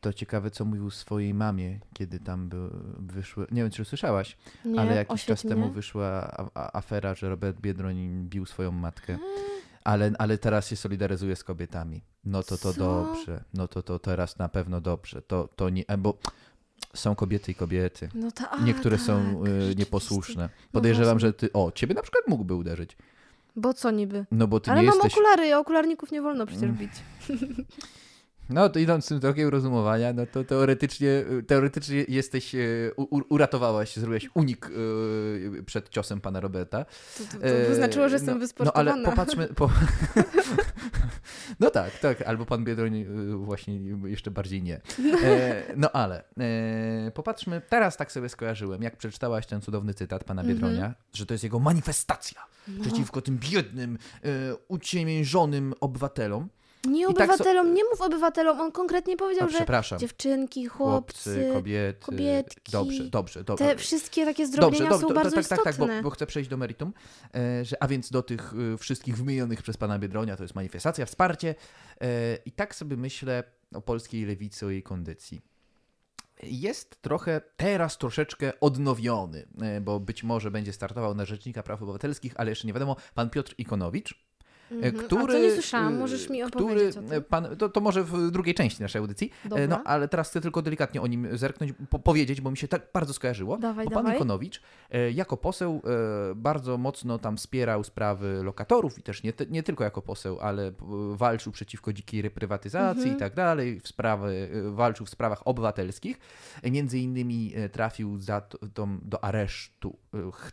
To 0.00 0.12
ciekawe, 0.12 0.50
co 0.50 0.64
mówił 0.64 0.90
swojej 0.90 1.34
mamie, 1.34 1.78
kiedy 1.94 2.18
tam 2.20 2.48
by, 2.48 2.56
wyszły. 2.98 3.46
Nie 3.50 3.62
wiem, 3.62 3.70
czy 3.70 3.84
słyszałaś, 3.84 4.36
Nie, 4.64 4.80
ale 4.80 4.94
jakiś 4.94 5.24
czas 5.24 5.42
temu 5.42 5.60
mnie. 5.64 5.70
wyszła 5.74 6.06
a, 6.36 6.46
a, 6.54 6.78
afera, 6.78 7.14
że 7.14 7.28
Robert 7.28 7.60
Biedroń 7.60 8.24
bił 8.28 8.46
swoją 8.46 8.72
matkę. 8.72 9.18
Ale, 9.84 10.12
ale 10.18 10.38
teraz 10.38 10.68
się 10.68 10.76
solidaryzuje 10.76 11.36
z 11.36 11.44
kobietami. 11.44 12.02
No 12.24 12.42
to 12.42 12.58
to 12.58 12.72
Co? 12.72 12.80
dobrze. 12.80 13.44
No 13.54 13.68
to 13.68 13.82
to 13.82 13.98
teraz 13.98 14.38
na 14.38 14.48
pewno 14.48 14.80
dobrze. 14.80 15.22
To, 15.22 15.48
to 15.56 15.70
nie, 15.70 15.84
e, 15.88 15.98
bo 15.98 16.18
są 16.94 17.14
kobiety 17.14 17.52
i 17.52 17.54
kobiety. 17.54 18.08
No 18.14 18.30
ta, 18.32 18.50
a, 18.50 18.62
Niektóre 18.64 18.96
tak, 18.96 19.06
są 19.06 19.18
e, 19.18 19.44
rzeczywiście. 19.46 19.74
nieposłuszne. 19.74 20.48
Podejrzewam, 20.72 21.12
właśnie. 21.18 21.28
że 21.28 21.32
ty. 21.32 21.52
O, 21.52 21.72
ciebie 21.72 21.94
na 21.94 22.02
przykład 22.02 22.24
mógłby 22.28 22.54
uderzyć. 22.54 22.96
Bo 23.56 23.74
co 23.74 23.90
niby? 23.90 24.26
No 24.30 24.46
bo 24.48 24.60
ty 24.60 24.70
Ale 24.70 24.80
nie 24.80 24.86
mam 24.86 24.94
jesteś. 24.96 25.12
okulary, 25.14 25.56
okularników 25.56 26.12
nie 26.12 26.22
wolno 26.22 26.46
przecież 26.46 26.64
Mm. 26.64 26.76
bić. 26.76 26.92
No 28.50 28.68
to 28.68 28.78
idąc 28.78 29.08
tym 29.08 29.20
drokiem 29.20 29.48
rozumowania, 29.48 30.12
no 30.12 30.26
to 30.26 30.44
teoretycznie, 30.44 31.24
teoretycznie 31.46 32.04
jesteś, 32.08 32.52
u, 32.96 33.20
uratowałaś, 33.28 33.96
zrobiłeś 33.96 34.28
unik 34.34 34.70
przed 35.66 35.88
ciosem 35.88 36.20
pana 36.20 36.40
Roberta. 36.40 36.84
To, 36.84 37.24
to, 37.24 37.68
to 37.68 37.74
znaczyło, 37.74 38.08
że 38.08 38.14
jestem 38.14 38.34
no, 38.34 38.40
wysportowana. 38.40 38.90
No 38.90 38.96
ale 38.96 39.04
popatrzmy... 39.04 39.48
Po... 39.48 39.70
no 41.60 41.70
tak, 41.70 41.98
tak, 41.98 42.22
albo 42.22 42.46
pan 42.46 42.64
Biedroń 42.64 43.04
właśnie 43.36 43.78
jeszcze 44.04 44.30
bardziej 44.30 44.62
nie. 44.62 44.80
No 45.76 45.92
ale 45.92 46.24
popatrzmy, 47.14 47.62
teraz 47.68 47.96
tak 47.96 48.12
sobie 48.12 48.28
skojarzyłem, 48.28 48.82
jak 48.82 48.96
przeczytałaś 48.96 49.46
ten 49.46 49.60
cudowny 49.60 49.94
cytat 49.94 50.24
pana 50.24 50.42
mhm. 50.42 50.56
Biedronia, 50.56 50.84
mm 50.84 50.92
-hmm. 50.92 51.18
że 51.18 51.26
to 51.26 51.34
jest 51.34 51.44
jego 51.44 51.58
manifestacja 51.58 52.40
no. 52.68 52.84
przeciwko 52.84 53.22
tym 53.22 53.38
biednym, 53.38 53.98
uciemiężonym 54.68 55.74
obywatelom. 55.80 56.48
Nie 56.84 57.06
tak 57.06 57.14
obywatelom, 57.14 57.66
tak 57.66 57.72
so... 57.72 57.76
nie 57.76 57.84
mów 57.84 58.00
obywatelom, 58.00 58.60
on 58.60 58.72
konkretnie 58.72 59.16
powiedział, 59.16 59.48
A, 59.48 59.82
że 59.82 59.98
dziewczynki, 59.98 60.66
chłopcy, 60.66 61.34
chłopcy, 61.34 61.50
kobiety, 61.52 62.00
kobietki, 62.00 62.72
dobrze, 62.72 63.04
dobrze, 63.04 63.44
dobrze. 63.44 63.64
Te 63.64 63.76
wszystkie 63.76 64.24
takie 64.24 64.46
zdrobienia 64.46 64.90
dobrze, 64.90 65.08
są 65.08 65.14
bardzo 65.14 65.30
tak, 65.30 65.44
istotne. 65.44 65.64
Tak, 65.64 65.76
tak, 65.76 65.88
bo, 65.88 66.02
bo, 66.02 66.10
chcę 66.10 66.26
przejść 66.26 66.50
do 66.50 66.56
meritum, 66.56 66.92
e, 67.34 67.64
że, 67.64 67.82
a 67.82 67.88
więc 67.88 68.10
do 68.10 68.22
tych 68.22 68.54
e, 68.74 68.78
wszystkich 68.78 69.16
wymienionych 69.16 69.62
przez 69.62 69.76
pana 69.76 69.98
Biedronia, 69.98 70.36
to 70.36 70.44
jest 70.44 70.54
manifestacja, 70.54 71.06
wsparcie 71.06 71.54
e, 72.00 72.36
i 72.46 72.52
tak 72.52 72.74
sobie 72.74 72.96
myślę 72.96 73.44
o 73.74 73.80
polskiej 73.80 74.24
lewicy, 74.24 74.66
o 74.66 74.70
jej 74.70 74.82
kondycji 74.82 75.40
jest 76.42 77.02
trochę 77.02 77.40
teraz 77.56 77.98
troszeczkę 77.98 78.60
odnowiony, 78.60 79.46
bo 79.80 80.00
być 80.00 80.22
może 80.22 80.50
będzie 80.50 80.72
startował 80.72 81.14
na 81.14 81.24
Rzecznika 81.24 81.62
Praw 81.62 81.82
Obywatelskich, 81.82 82.32
ale 82.36 82.50
jeszcze 82.50 82.66
nie 82.66 82.72
wiadomo, 82.72 82.96
pan 83.14 83.30
Piotr 83.30 83.54
Ikonowicz, 83.58 84.29
Mm 84.70 84.82
-hmm. 84.82 85.04
który, 85.04 85.22
A 85.22 85.26
to 85.26 85.38
nie 85.38 85.52
słyszałam, 85.52 85.98
możesz 85.98 86.30
mi 86.30 86.42
opowiedzieć 86.42 86.96
który, 86.96 87.06
o 87.06 87.10
tym. 87.10 87.24
Pan, 87.24 87.56
to, 87.56 87.68
to 87.68 87.80
może 87.80 88.04
w 88.04 88.30
drugiej 88.30 88.54
części 88.54 88.82
naszej 88.82 88.98
audycji, 88.98 89.30
e, 89.44 89.48
Dobra. 89.48 89.66
no 89.66 89.82
ale 89.84 90.08
teraz 90.08 90.30
chcę 90.30 90.40
tylko 90.40 90.62
delikatnie 90.62 91.02
o 91.02 91.06
nim 91.06 91.38
zerknąć, 91.38 91.72
po, 91.90 91.98
powiedzieć, 91.98 92.40
bo 92.40 92.50
mi 92.50 92.56
się 92.56 92.68
tak 92.68 92.82
bardzo 92.94 93.12
skojarzyło. 93.12 93.58
Dawaj, 93.58 93.84
bo 93.84 93.90
dawaj. 93.90 94.04
pan 94.04 94.14
Ikonowicz 94.14 94.62
e, 94.90 95.10
jako 95.10 95.36
poseł 95.36 95.82
e, 96.30 96.34
bardzo 96.34 96.78
mocno 96.78 97.18
tam 97.18 97.36
wspierał 97.36 97.84
sprawy 97.84 98.40
lokatorów 98.42 98.98
i 98.98 99.02
też 99.02 99.22
nie, 99.22 99.32
nie 99.50 99.62
tylko 99.62 99.84
jako 99.84 100.02
poseł, 100.02 100.40
ale 100.40 100.72
walczył 101.14 101.52
przeciwko 101.52 101.92
dzikiej 101.92 102.22
reprywatyzacji 102.22 103.02
mm 103.02 103.14
-hmm. 103.14 103.16
i 103.16 103.20
tak 103.20 103.34
dalej, 103.34 103.80
w 103.80 103.88
sprawy, 103.88 104.50
walczył 104.72 105.06
w 105.06 105.10
sprawach 105.10 105.46
obywatelskich. 105.46 106.18
Między 106.70 106.98
innymi 106.98 107.52
trafił 107.72 108.20
za 108.20 108.40
to, 108.40 108.58
do, 108.74 108.88
do 109.02 109.24
aresztu. 109.24 109.96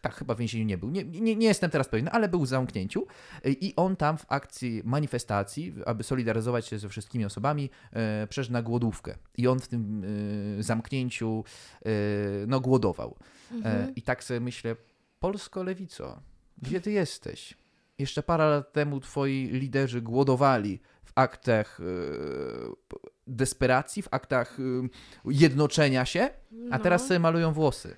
Tak, 0.02 0.16
chyba 0.16 0.36
w 0.36 0.38
więzieniu 0.38 0.66
nie 0.66 0.78
był. 0.78 0.90
Nie, 0.90 1.04
nie, 1.04 1.36
nie 1.36 1.48
jestem 1.48 1.70
teraz 1.70 1.90
pewien, 1.90 2.10
ale 2.12 2.30
był 2.30 2.42
w 2.42 2.48
zamknięciu 2.48 3.08
i 3.46 3.74
on 3.76 3.96
tam 3.96 4.07
tam 4.08 4.18
w 4.18 4.26
akcji 4.28 4.82
manifestacji, 4.86 5.74
aby 5.86 6.04
solidaryzować 6.04 6.68
się 6.68 6.80
ze 6.80 6.90
wszystkimi 6.90 7.26
osobami, 7.26 7.70
e, 7.94 8.28
przeszedł 8.28 8.54
na 8.54 8.62
głodówkę. 8.62 9.16
I 9.38 9.48
on 9.48 9.60
w 9.60 9.68
tym 9.68 10.04
e, 10.60 10.64
zamknięciu 10.64 11.44
e, 11.86 11.90
no, 12.48 12.60
głodował. 12.60 13.16
Mhm. 13.52 13.96
I 13.96 14.02
tak 14.02 14.24
sobie 14.24 14.40
myślę, 14.40 14.76
Polsko-lewico, 15.20 16.22
gdzie 16.58 16.82
ty 16.82 16.92
jesteś? 16.92 17.58
Jeszcze 18.00 18.24
parę 18.24 18.50
lat 18.50 18.74
temu 18.74 19.00
twoi 19.00 19.50
liderzy 19.52 20.02
głodowali 20.02 20.80
w 21.06 21.12
aktach 21.16 21.80
desperacji, 23.28 24.04
w 24.04 24.08
aktach 24.12 24.58
jednoczenia 25.26 26.06
się, 26.06 26.30
a 26.72 26.80
teraz 26.80 27.02
no. 27.02 27.08
sobie 27.08 27.20
malują 27.20 27.54
włosy. 27.54 27.96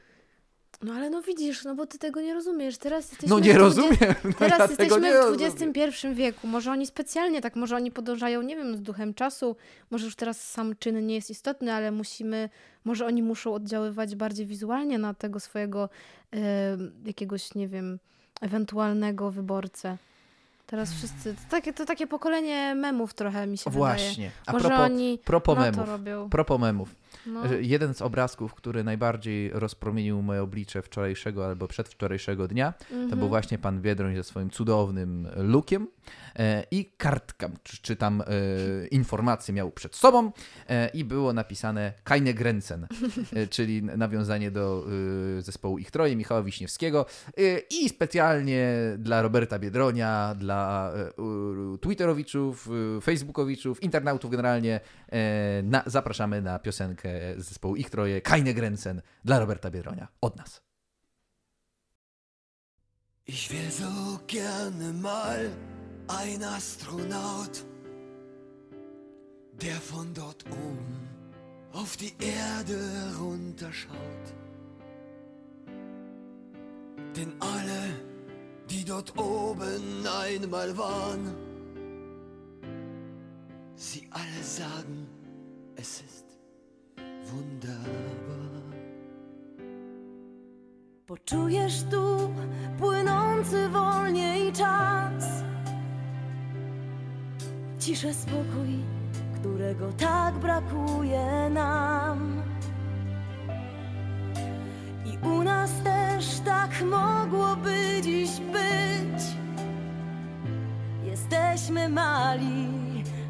No 0.81 0.93
ale 0.93 1.09
no 1.09 1.21
widzisz, 1.21 1.63
no 1.63 1.75
bo 1.75 1.85
ty 1.85 1.97
tego 1.97 2.21
nie 2.21 2.33
rozumiesz. 2.33 2.77
Teraz 2.77 3.11
jesteśmy 3.11 3.35
no 3.35 3.39
nie 3.39 3.57
rozumiem. 3.57 4.15
No 4.23 4.33
teraz 4.37 4.59
ja 4.59 4.65
jesteśmy 4.65 5.11
w 5.11 5.41
XXI 5.41 6.07
wieku. 6.13 6.47
Może 6.47 6.71
oni 6.71 6.87
specjalnie 6.87 7.41
tak, 7.41 7.55
może 7.55 7.75
oni 7.75 7.91
podążają, 7.91 8.41
nie 8.41 8.55
wiem, 8.55 8.77
z 8.77 8.81
duchem 8.81 9.13
czasu. 9.13 9.55
Może 9.91 10.05
już 10.05 10.15
teraz 10.15 10.49
sam 10.49 10.75
czyn 10.79 11.07
nie 11.07 11.15
jest 11.15 11.29
istotny, 11.29 11.73
ale 11.73 11.91
musimy, 11.91 12.49
może 12.85 13.05
oni 13.05 13.23
muszą 13.23 13.53
oddziaływać 13.53 14.15
bardziej 14.15 14.45
wizualnie 14.45 14.97
na 14.99 15.13
tego 15.13 15.39
swojego 15.39 15.89
jakiegoś, 17.05 17.55
nie 17.55 17.67
wiem, 17.67 17.99
ewentualnego 18.41 19.31
wyborcę. 19.31 19.97
Teraz 20.67 20.93
wszyscy, 20.93 21.33
to 21.33 21.41
takie, 21.49 21.73
to 21.73 21.85
takie 21.85 22.07
pokolenie 22.07 22.75
memów 22.75 23.13
trochę 23.13 23.47
mi 23.47 23.57
się 23.57 23.69
Właśnie. 23.69 24.09
wydaje. 24.09 24.31
A 24.45 24.51
Może 24.51 24.67
propos, 24.67 24.85
oni 24.85 25.19
propos 25.25 25.57
memów, 25.57 25.85
to 25.85 25.85
robią. 25.85 26.29
Propos 26.29 26.59
memów. 26.61 26.89
No. 27.25 27.41
Jeden 27.59 27.93
z 27.93 28.01
obrazków, 28.01 28.53
który 28.53 28.83
najbardziej 28.83 29.49
rozpromienił 29.49 30.21
moje 30.21 30.41
oblicze 30.41 30.81
wczorajszego 30.81 31.45
albo 31.45 31.67
przedwczorajszego 31.67 32.47
dnia, 32.47 32.73
mm 32.91 33.07
-hmm. 33.07 33.09
to 33.09 33.15
był 33.15 33.25
mhm. 33.25 33.29
właśnie 33.29 33.57
pan 33.57 33.81
Biedroń 33.81 34.15
ze 34.15 34.23
swoim 34.23 34.49
cudownym 34.49 35.27
lookiem 35.35 35.87
e, 36.35 36.63
i 36.71 36.85
kartka, 36.97 37.49
czy, 37.63 37.81
czy 37.81 37.95
tam 37.95 38.21
e, 38.21 38.25
informacje 38.87 39.53
miał 39.53 39.71
przed 39.71 39.95
sobą 39.95 40.31
e, 40.69 40.87
i 40.87 41.03
było 41.05 41.33
napisane 41.33 41.93
Kajne 42.03 42.33
Grenzen, 42.33 42.87
e, 43.33 43.47
czyli 43.55 43.83
nawiązanie 43.83 44.51
do 44.51 44.85
e, 45.37 45.41
zespołu 45.41 45.77
Ich 45.77 45.91
Troje, 45.91 46.15
Michała 46.15 46.43
Wiśniewskiego 46.43 47.05
e, 47.37 47.41
i 47.59 47.89
specjalnie 47.89 48.73
dla 48.97 49.21
Roberta 49.21 49.59
Biedronia, 49.59 50.35
dla 50.39 50.91
Twitterowiczów, 51.81 52.69
Facebookowiczów, 53.03 53.83
internautów 53.83 54.31
generalnie 54.31 54.79
na, 55.63 55.83
zapraszamy 55.85 56.41
na 56.41 56.59
piosenkę 56.59 57.09
zespołu 57.37 57.75
Ich 57.75 57.89
Troje, 57.89 58.21
Keine 58.21 58.53
Grenzen 58.53 59.01
dla 59.23 59.39
Roberta 59.39 59.69
Biedronia. 59.69 60.07
Od 60.21 60.35
nas. 60.35 60.61
Ich 63.25 63.51
wäre 63.51 63.71
so 63.71 64.19
gerne 64.27 64.93
mal 64.93 65.51
ein 66.07 66.43
Astronaut, 66.43 67.63
der 69.61 69.75
von 69.75 70.13
dort 70.13 70.43
oben 70.49 71.09
auf 71.73 71.95
die 71.97 72.13
Erde 72.19 72.79
runterschaut. 73.19 74.25
Denn 77.15 77.33
alle, 77.39 77.81
die 78.69 78.83
dort 78.83 79.15
oben 79.17 80.07
einmal 80.07 80.75
waren, 80.75 81.35
sie 83.75 84.07
alle 84.09 84.43
sagen, 84.43 85.07
es 85.75 86.01
ist 86.01 86.28
Poczujesz 91.09 91.83
tu 91.83 92.33
płynący 92.79 93.69
wolniej 93.69 94.53
czas, 94.53 95.43
ciszę, 97.79 98.13
spokój, 98.13 98.79
którego 99.39 99.93
tak 99.93 100.35
brakuje 100.35 101.49
nam. 101.49 102.41
I 105.05 105.27
u 105.27 105.43
nas 105.43 105.71
też 105.83 106.39
tak 106.39 106.81
mogłoby 106.81 108.01
dziś 108.03 108.29
być. 108.39 109.23
Jesteśmy 111.03 111.89
mali, 111.89 112.67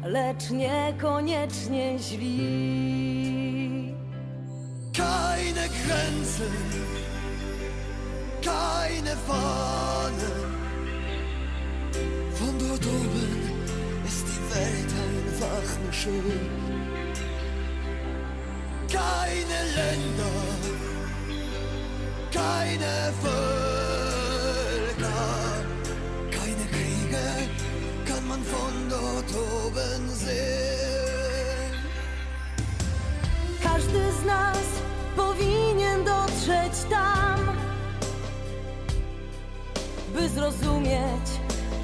lecz 0.04 0.50
niekoniecznie 0.50 1.98
źli. 1.98 3.19
Keine 5.10 5.66
Grenzen, 5.82 6.54
keine 8.42 9.14
Fahnen. 9.26 10.40
Von 12.38 12.52
dort 12.60 12.86
oben 12.86 13.32
ist 14.06 14.24
die 14.30 14.42
Welt 14.54 14.92
einfach 15.08 15.70
nur 15.82 15.92
schön. 15.92 16.48
Keine 18.88 19.58
Länder, 19.78 20.38
keine 22.30 22.92
Völker, 23.24 23.50
keine 26.36 26.66
Kriege 26.76 27.24
kann 28.06 28.24
man 28.28 28.42
von 28.44 28.74
dort 28.88 29.30
oben 29.34 30.02
sehen. 30.14 30.69
Dotrzeć 36.40 36.90
tam, 36.90 37.38
by 40.14 40.28
zrozumieć, 40.28 41.26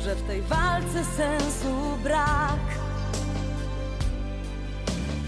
że 0.04 0.14
w 0.14 0.22
tej 0.22 0.42
walce 0.42 1.04
sensu 1.16 1.98
brak. 2.02 2.60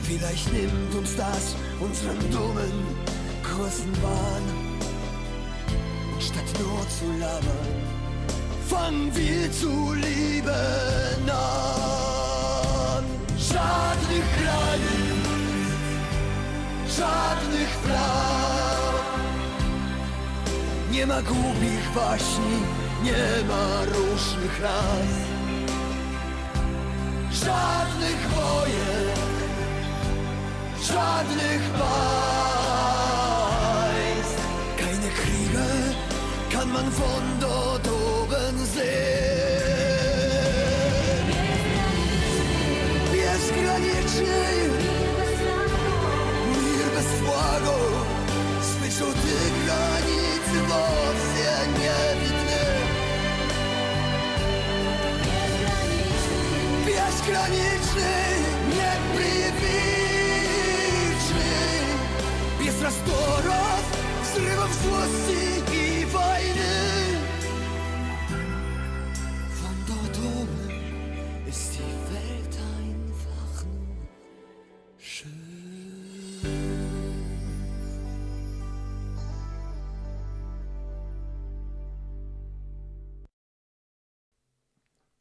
Vielleicht 0.03 0.53
nimmt 0.53 0.95
uns 0.95 1.17
das 1.17 1.55
unseren 1.81 2.31
dummen 2.31 2.73
Wahn. 4.03 4.45
Und 6.15 6.23
statt 6.23 6.59
nur 6.59 6.89
zu 6.89 7.19
labern, 7.19 7.69
fangen 8.69 9.13
wir 9.15 9.53
zu 9.53 9.95
lieben 9.95 10.48
Nie 20.99 21.07
ma 21.07 21.23
głupich 21.23 21.93
waśni, 21.95 22.63
nie 23.03 23.43
ma 23.49 23.85
różnych 23.85 24.61
raz. 24.63 25.09
Żadnych 27.33 28.29
wojen, 28.29 29.19
żadnych 30.83 31.71
państw. 31.71 31.99
Keine 34.79 35.11
Kriege 35.11 35.69
kann 36.51 36.73
man 36.73 36.91
von 36.91 37.39
dort 37.41 37.89
oben 37.89 38.67
sehen. 38.67 39.99
Bezgraniczny 43.13 44.68
Безграничный, 57.29 58.41
непривычный, 58.69 59.69
без 62.59 62.81
раздоров, 62.81 63.85
взрывов 64.23 64.73
злости 64.73 65.68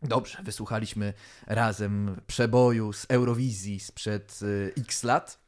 Dobrze, 0.08 0.38
wysłuchaliśmy 0.44 1.14
razem 1.48 2.16
przeboju 2.28 2.94
z 2.94 3.06
Eurowizji 3.10 3.80
sprzed 3.80 4.40
y, 4.42 4.74
x 4.78 5.04
lat. 5.04 5.40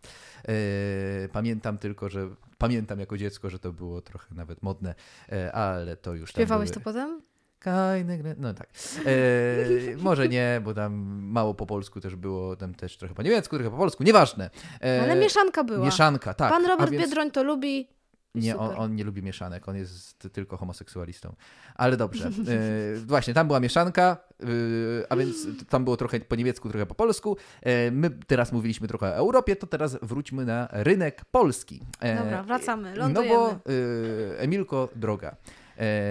Y, 0.50 1.30
Pamiętam 1.34 1.78
tylko, 1.78 2.10
że 2.10 2.30
pamiętam 2.58 3.00
jako 3.00 3.18
dziecko, 3.18 3.50
że 3.50 3.60
to 3.60 3.72
było 3.74 4.01
trochę 4.01 4.36
nawet 4.36 4.63
modne, 4.63 4.96
y, 5.34 5.54
ale 5.54 5.98
to 5.98 6.13
już 6.13 6.30
Śpiewałeś 6.30 6.70
były... 6.70 6.74
to 6.74 6.80
potem? 6.84 7.22
Kajne 7.60 8.18
gry- 8.18 8.36
No 8.38 8.54
tak. 8.54 8.70
E, 9.06 9.98
może 10.10 10.28
nie, 10.28 10.62
bo 10.63 10.74
tam 10.74 10.94
mało 11.24 11.54
po 11.54 11.66
polsku 11.66 12.01
też 12.01 12.16
było, 12.16 12.56
tam 12.56 12.75
też 12.75 12.98
trochę 12.98 13.13
po 13.16 13.22
niemiecku, 13.22 13.56
trochę 13.56 13.72
po 13.72 13.78
polsku, 13.78 14.04
nieważne. 14.04 14.50
E, 14.84 15.01
Ale 15.01 15.16
mieszanka 15.16 15.63
była. 15.63 15.86
Mieszanka, 15.86 16.34
tak. 16.34 16.50
Pan 16.51 16.66
Robert 16.66 16.92
więc- 16.92 17.04
Biedroń 17.04 17.32
to 17.32 17.44
lubi. 17.44 17.88
Nie, 18.36 18.57
on, 18.57 18.75
on 18.77 18.95
nie 18.95 19.03
lubi 19.03 19.24
mieszanek, 19.24 19.69
on 19.69 19.75
jest 19.75 20.27
tylko 20.33 20.57
homoseksualistą. 20.57 21.36
Ale 21.75 21.98
dobrze. 21.98 22.29
E, 22.50 22.95
właśnie, 22.95 23.33
tam 23.33 23.48
była 23.48 23.59
mieszanka, 23.59 24.17
e, 24.39 24.45
a 25.09 25.15
więc 25.15 25.48
tam 25.69 25.83
było 25.83 25.98
trochę 25.98 26.19
po 26.19 26.36
niemiecku, 26.36 26.69
trochę 26.69 26.86
po 26.86 26.95
polsku. 26.95 27.38
E, 27.62 27.91
my 27.91 28.09
teraz 28.09 28.51
mówiliśmy 28.51 28.88
trochę 28.88 29.05
o 29.07 29.15
Europie, 29.15 29.55
to 29.55 29.67
teraz 29.67 29.98
wróćmy 30.01 30.45
na 30.45 30.67
rynek 30.71 31.25
polski. 31.25 31.81
Dobra, 32.17 32.43
wracamy, 32.43 32.91
No 32.91 32.98
lądujemy. 33.00 33.36
bo 33.36 33.51
e, 33.51 34.39
Emilko, 34.39 34.89
droga. 34.95 35.36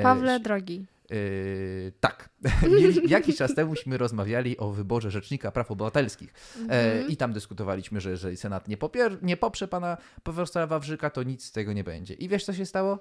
Pawle, 0.02 0.40
drogi. 0.40 0.86
Yy, 1.10 1.92
tak. 2.00 2.30
Mieli, 2.80 3.10
jakiś 3.10 3.36
czas 3.36 3.54
temu 3.54 3.70
myśmy 3.70 3.98
rozmawiali 3.98 4.58
o 4.58 4.70
wyborze 4.70 5.10
Rzecznika 5.10 5.52
Praw 5.52 5.70
Obywatelskich 5.70 6.34
e, 6.58 6.62
Mhm. 6.62 7.08
i 7.08 7.16
tam 7.16 7.32
dyskutowaliśmy, 7.32 8.00
że 8.00 8.10
jeżeli 8.10 8.36
Senat 8.36 8.68
nie, 8.68 8.76
popier- 8.76 9.22
nie 9.22 9.36
poprze 9.36 9.68
pana 9.68 9.96
profesora 10.22 10.66
Wawrzyka, 10.66 11.10
to 11.10 11.22
nic 11.22 11.44
z 11.44 11.52
tego 11.52 11.72
nie 11.72 11.84
będzie. 11.84 12.14
I 12.14 12.28
wiesz, 12.28 12.44
co 12.44 12.52
się 12.54 12.66
stało? 12.66 12.98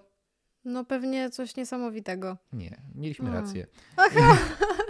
No 0.65 0.85
pewnie 0.85 1.29
coś 1.29 1.55
niesamowitego. 1.55 2.37
Nie, 2.53 2.81
mieliśmy 2.95 3.29
Mm. 3.29 3.41
rację. 3.43 3.67
Aha, 3.97 4.37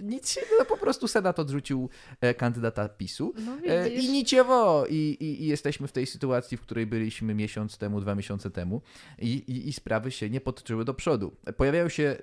Nic 0.00 0.30
się, 0.30 0.40
no, 0.58 0.64
po 0.64 0.76
prostu 0.76 1.08
Senat 1.08 1.38
odrzucił 1.38 1.88
e, 2.20 2.34
kandydata 2.34 2.88
PiSu. 2.88 3.34
no 3.38 3.56
E. 3.66 3.88
I 3.88 4.08
niciewo, 4.08 4.86
I, 4.86 4.94
i, 4.94 5.42
i 5.42 5.46
jesteśmy 5.46 5.88
w 5.88 5.92
tej 5.92 6.06
sytuacji, 6.06 6.56
w 6.56 6.60
której 6.60 6.86
byliśmy 6.86 7.34
miesiąc 7.34 7.78
temu, 7.78 8.00
dwa 8.00 8.14
miesiące 8.14 8.50
temu 8.50 8.82
i, 9.18 9.28
i, 9.28 9.68
i 9.68 9.72
sprawy 9.72 10.10
się 10.10 10.30
nie 10.30 10.40
potoczyły 10.40 10.84
do 10.84 10.94
przodu. 10.94 11.36
Pojawiają 11.56 11.88
się 11.88 12.16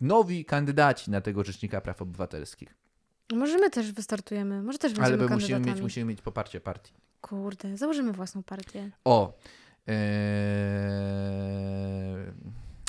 nowi 0.00 0.44
kandydaci 0.44 1.10
na 1.10 1.20
tego 1.20 1.44
Rzecznika 1.44 1.80
Praw 1.80 2.02
Obywatelskich. 2.02 2.74
Może 3.34 3.58
my 3.58 3.70
też 3.70 3.92
wystartujemy. 3.92 4.62
Może 4.62 4.78
też 4.78 4.92
Ale 4.98 5.16
będziemy 5.16 5.28
my 5.28 5.34
musimy 5.34 5.60
mieć, 5.60 5.80
musimy 5.80 6.06
mieć 6.06 6.22
poparcie 6.22 6.60
partii. 6.60 6.92
Kurde, 7.20 7.76
założymy 7.76 8.12
własną 8.12 8.42
partię. 8.42 8.90
O! 9.04 9.38
Eee, 9.86 9.96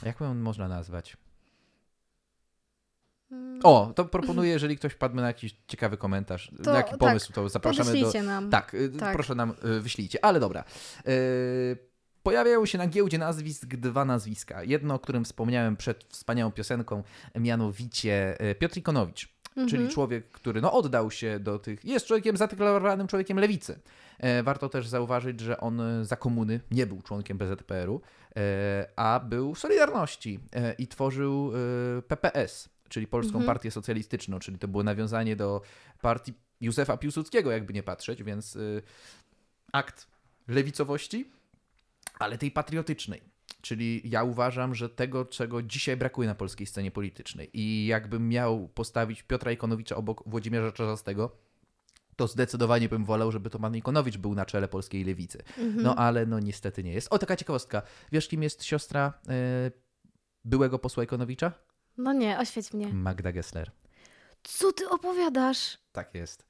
jak 0.06 0.19
ją 0.19 0.34
można 0.34 0.67
nazwać? 0.67 1.17
Mm, 3.34 3.60
O, 3.63 3.91
to 3.96 4.06
proponuję, 4.06 4.50
jeżeli 4.50 4.78
ktoś 4.78 4.93
wpadł 4.93 5.15
na 5.15 5.28
jakiś 5.28 5.56
ciekawy 5.67 5.98
komentarz, 5.98 6.52
To 6.63 6.72
na 6.72 6.78
jaki 6.78 6.89
tak, 6.89 7.00
pomysł, 7.00 7.34
to 7.34 7.50
zapraszamy 7.50 7.86
do, 7.91 7.98
Podeślijcie 7.98 8.24
nam. 8.28 8.50
Tak, 8.50 8.74
y, 8.74 8.89
Tak. 8.89 9.13
proszę 9.13 9.36
nam 9.36 9.54
y, 9.78 9.80
wyślijcie, 9.82 10.26
ale 10.26 10.39
dobra. 10.39 10.63
Y, 11.08 11.78
Pojawiają 12.24 12.65
się 12.65 12.78
na 12.78 12.88
giełdzie 12.88 13.17
nazwisk 13.17 13.65
dwa 13.76 14.06
nazwiska. 14.06 14.63
Jedno, 14.63 14.93
o 14.96 15.00
którym 15.00 15.26
wspomniałem 15.26 15.78
przed 15.78 16.04
wspaniałą 16.10 16.52
piosenką, 16.52 17.04
mianowicie 17.36 18.38
Piotr 18.60 18.78
Ikonowicz, 18.78 19.34
Mhm. 19.50 19.67
czyli 19.69 19.89
człowiek, 19.89 20.32
który 20.32 20.62
no, 20.62 20.74
oddał 20.74 21.12
się 21.12 21.39
do 21.39 21.60
tych. 21.60 21.86
Jest 21.86 22.06
człowiekiem 22.06 22.38
zadeklarowanym 22.38 23.08
człowiekiem 23.08 23.39
lewicy. 23.39 23.80
Warto 24.43 24.69
też 24.69 24.88
zauważyć, 24.88 25.39
że 25.39 25.60
on 25.60 25.82
za 26.02 26.15
komuny 26.15 26.60
nie 26.72 26.86
był 26.88 27.02
członkiem 27.02 27.38
BZPR-u, 27.38 28.02
e, 28.36 28.86
a 28.96 29.19
był 29.19 29.54
w 29.54 29.60
Solidarności 29.60 30.39
i 30.78 30.88
tworzył 30.88 31.52
PPS, 32.08 32.69
czyli 32.89 33.08
Polską 33.08 33.38
Mhm. 33.38 33.46
Partię 33.46 33.72
Socjalistyczną, 33.72 34.39
czyli 34.39 34.60
to 34.60 34.67
było 34.67 34.84
nawiązanie 34.84 35.36
do 35.36 35.62
partii 36.02 36.34
Józefa 36.62 36.98
Piłsudskiego, 36.98 37.52
jakby 37.52 37.74
nie 37.74 37.84
patrzeć, 37.84 38.24
więc 38.24 38.56
y, 38.56 38.82
akt 39.72 40.08
lewicowości, 40.48 41.32
ale 42.19 42.38
tej 42.38 42.52
patriotycznej. 42.52 43.22
Czyli 43.62 44.02
ja 44.10 44.24
uważam, 44.24 44.76
że 44.76 44.89
tego, 44.89 45.26
czego 45.26 45.62
dzisiaj 45.62 45.98
brakuje 45.98 46.28
na 46.28 46.36
polskiej 46.36 46.67
scenie 46.67 46.91
politycznej 46.91 47.50
i 47.54 47.86
jakbym 47.86 48.30
miał 48.30 48.67
postawić 48.67 49.24
Piotra 49.24 49.52
Ikonowicza 49.52 49.96
obok 49.96 50.24
Włodzimierza 50.26 50.72
Czarzastego, 50.72 51.38
to 52.15 52.28
zdecydowanie 52.28 52.89
bym 52.89 53.06
wolał, 53.06 53.32
żeby 53.32 53.50
to 53.50 53.60
pan 53.60 53.76
Ikonowicz 53.76 54.17
był 54.17 54.36
na 54.36 54.46
czele 54.46 54.67
polskiej 54.67 55.04
lewicy. 55.04 55.43
Mhm. 55.58 55.84
No 55.84 55.96
ale 55.96 56.26
no 56.26 56.39
niestety 56.39 56.84
nie 56.84 56.93
jest. 56.93 57.08
O, 57.13 57.19
taka 57.19 57.36
ciekawostka. 57.36 57.82
Wiesz, 58.12 58.28
kim 58.28 58.43
jest 58.43 58.63
siostra 58.63 59.13
y, 59.67 59.72
byłego 60.46 60.80
posła 60.80 61.04
Ikonowicza? 61.04 61.52
No 61.97 62.13
nie, 62.13 62.39
oświeć 62.39 62.73
mnie. 62.73 62.93
Magda 62.93 63.32
Gessler. 63.32 63.71
Co 64.43 64.73
ty 64.73 64.89
opowiadasz? 64.89 65.77
Tak 65.91 66.15
jest. 66.15 66.45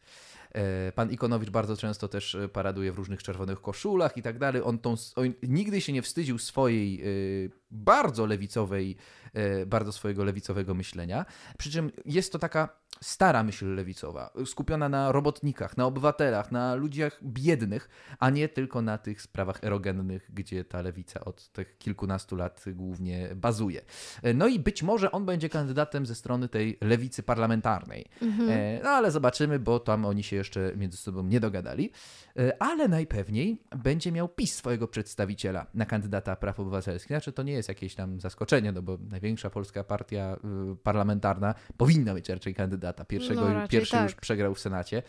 E, 0.51 0.91
Pan 0.91 1.11
Ikonowicz 1.11 1.49
bardzo 1.49 1.77
często 1.77 2.07
też 2.07 2.35
e, 2.35 2.49
paraduje 2.49 2.91
w 2.91 2.97
różnych 2.97 3.23
czerwonych 3.23 3.61
koszulach 3.61 4.17
i 4.17 4.21
tak 4.21 4.39
dalej. 4.39 4.61
On, 4.65 4.79
tą, 4.79 4.95
on 5.15 5.33
nigdy 5.43 5.81
się 5.81 5.93
nie 5.93 6.01
wstydził 6.01 6.37
swojej 6.37 7.01
e, 7.01 7.05
bardzo 7.71 8.25
lewicowej, 8.25 8.95
bardzo 9.67 9.91
swojego 9.91 10.23
lewicowego 10.23 10.73
myślenia. 10.73 11.25
Przy 11.57 11.71
czym 11.71 11.91
jest 12.05 12.31
to 12.31 12.39
taka 12.39 12.82
stara 13.01 13.43
myśl 13.43 13.75
lewicowa, 13.75 14.33
skupiona 14.45 14.89
na 14.89 15.11
robotnikach, 15.11 15.77
na 15.77 15.85
obywatelach, 15.85 16.51
na 16.51 16.75
ludziach 16.75 17.19
biednych, 17.23 17.89
a 18.19 18.29
nie 18.29 18.49
tylko 18.49 18.81
na 18.81 18.97
tych 18.97 19.21
sprawach 19.21 19.63
erogennych, 19.63 20.29
gdzie 20.33 20.65
ta 20.65 20.81
lewica 20.81 21.25
od 21.25 21.47
tych 21.47 21.77
kilkunastu 21.77 22.35
lat 22.35 22.65
głównie 22.67 23.29
bazuje. 23.35 23.81
E, 24.23 24.33
No 24.33 24.47
i 24.47 24.59
być 24.59 24.83
może 24.83 25.11
on 25.11 25.25
będzie 25.25 25.49
kandydatem 25.49 26.05
ze 26.05 26.15
strony 26.15 26.49
tej 26.49 26.77
lewicy 26.81 27.23
parlamentarnej. 27.23 28.05
Mhm. 28.21 28.49
E, 28.49 28.79
No 28.83 28.89
ale 28.89 29.11
zobaczymy, 29.11 29.59
bo 29.59 29.79
tam 29.79 30.05
oni 30.05 30.23
się 30.23 30.35
jeszcze 30.35 30.71
między 30.75 30.97
sobą 30.97 31.23
nie 31.23 31.39
dogadali. 31.39 31.91
E, 32.39 32.61
Ale 32.61 32.87
najpewniej 32.87 33.61
będzie 33.77 34.11
miał 34.11 34.29
PiS 34.29 34.55
swojego 34.55 34.87
przedstawiciela 34.87 35.67
na 35.73 35.85
kandydata 35.85 36.35
praw 36.35 36.59
obywatelskich. 36.59 37.07
Znaczy 37.07 37.31
to 37.31 37.43
nie 37.43 37.53
jest 37.53 37.69
jakieś 37.69 37.95
tam 37.95 38.19
zaskoczenie, 38.21 38.71
no 38.71 38.81
bo 38.81 38.97
największa 39.09 39.49
polska 39.49 39.83
partia 39.83 40.37
y, 40.73 40.75
parlamentarna 40.75 41.55
powinna 41.77 42.13
mieć 42.13 42.29
raczej 42.29 42.55
kandydata. 42.55 43.05
Pierwszego, 43.05 43.49
No, 43.49 43.67
pierwszy 43.67 43.91
tak. 43.91 44.03
już 44.03 44.15
przegrał 44.15 44.55
w 44.55 44.59
Senacie. 44.59 45.03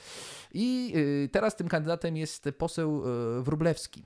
I 0.55 0.93
y, 0.97 1.29
teraz 1.33 1.57
tym 1.57 1.69
kandydatem 1.69 2.17
jest 2.17 2.49
poseł 2.59 3.03
y, 3.39 3.43
Wróblewski. 3.43 4.05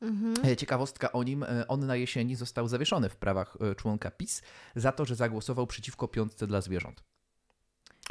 Mhm. 0.00 0.34
E, 0.44 0.56
Ciekawostka 0.56 1.12
o 1.12 1.22
nim, 1.22 1.42
e, 1.42 1.68
on 1.68 1.86
na 1.86 1.96
jesieni 1.96 2.36
został 2.36 2.68
zawieszony 2.68 3.08
w 3.08 3.16
prawach 3.16 3.56
członka 3.76 4.10
PiS 4.10 4.42
za 4.76 4.92
to, 4.92 5.04
że 5.04 5.14
zagłosował 5.14 5.66
przeciwko 5.66 6.08
piątce 6.08 6.46
dla 6.46 6.60
zwierząt. 6.60 7.04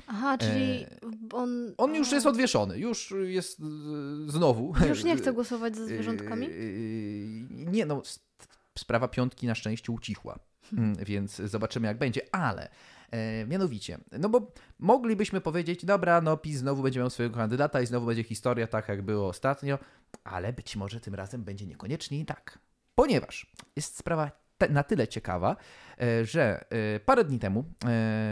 Aha, 0.08 0.38
czyli 0.38 0.84
E, 0.84 0.88
on... 1.34 1.74
On 1.78 1.96
już 1.96 2.12
jest 2.12 2.26
odwieszony, 2.26 2.80
już 2.80 3.14
jest 3.24 3.60
e, 3.60 3.64
znowu. 4.32 4.74
Już 4.90 5.04
nie 5.04 5.16
chce 5.18 5.34
głosować 5.34 5.76
za 5.76 5.86
zwierzątkami? 5.86 6.46
E, 6.46 6.52
Nie, 7.50 7.86
no, 7.86 8.02
sprawa 8.80 9.08
piątki 9.08 9.48
na 9.48 9.56
szczęście 9.56 9.92
ucichła, 9.92 10.40
Mm, 10.74 10.96
więc 10.96 11.36
zobaczymy 11.36 11.88
jak 11.88 11.98
będzie, 11.98 12.36
ale 12.36 12.70
mianowicie, 13.48 13.98
no 14.12 14.30
bo 14.30 14.52
moglibyśmy 14.80 15.42
powiedzieć, 15.42 15.86
dobra, 15.86 16.22
no 16.22 16.38
PiS 16.38 16.58
znowu 16.58 16.84
będzie 16.84 17.00
miał 17.00 17.10
swojego 17.10 17.36
kandydata 17.36 17.82
i 17.82 17.86
znowu 17.86 18.06
będzie 18.06 18.24
historia 18.24 18.68
tak, 18.68 18.88
jak 18.90 19.02
było 19.02 19.28
ostatnio, 19.28 19.80
ale 20.24 20.54
być 20.54 20.76
może 20.76 21.00
tym 21.00 21.16
razem 21.16 21.44
będzie 21.44 21.66
niekoniecznie 21.66 22.20
i 22.20 22.26
tak, 22.26 22.60
ponieważ 22.96 23.52
jest 23.76 23.98
sprawa 23.98 24.32
na 24.70 24.84
tyle 24.84 25.08
ciekawa, 25.08 25.56
e, 26.02 26.26
że 26.26 26.66
e, 26.70 27.00
parę 27.00 27.24
dni 27.24 27.40
temu 27.40 27.60
e, 27.60 27.64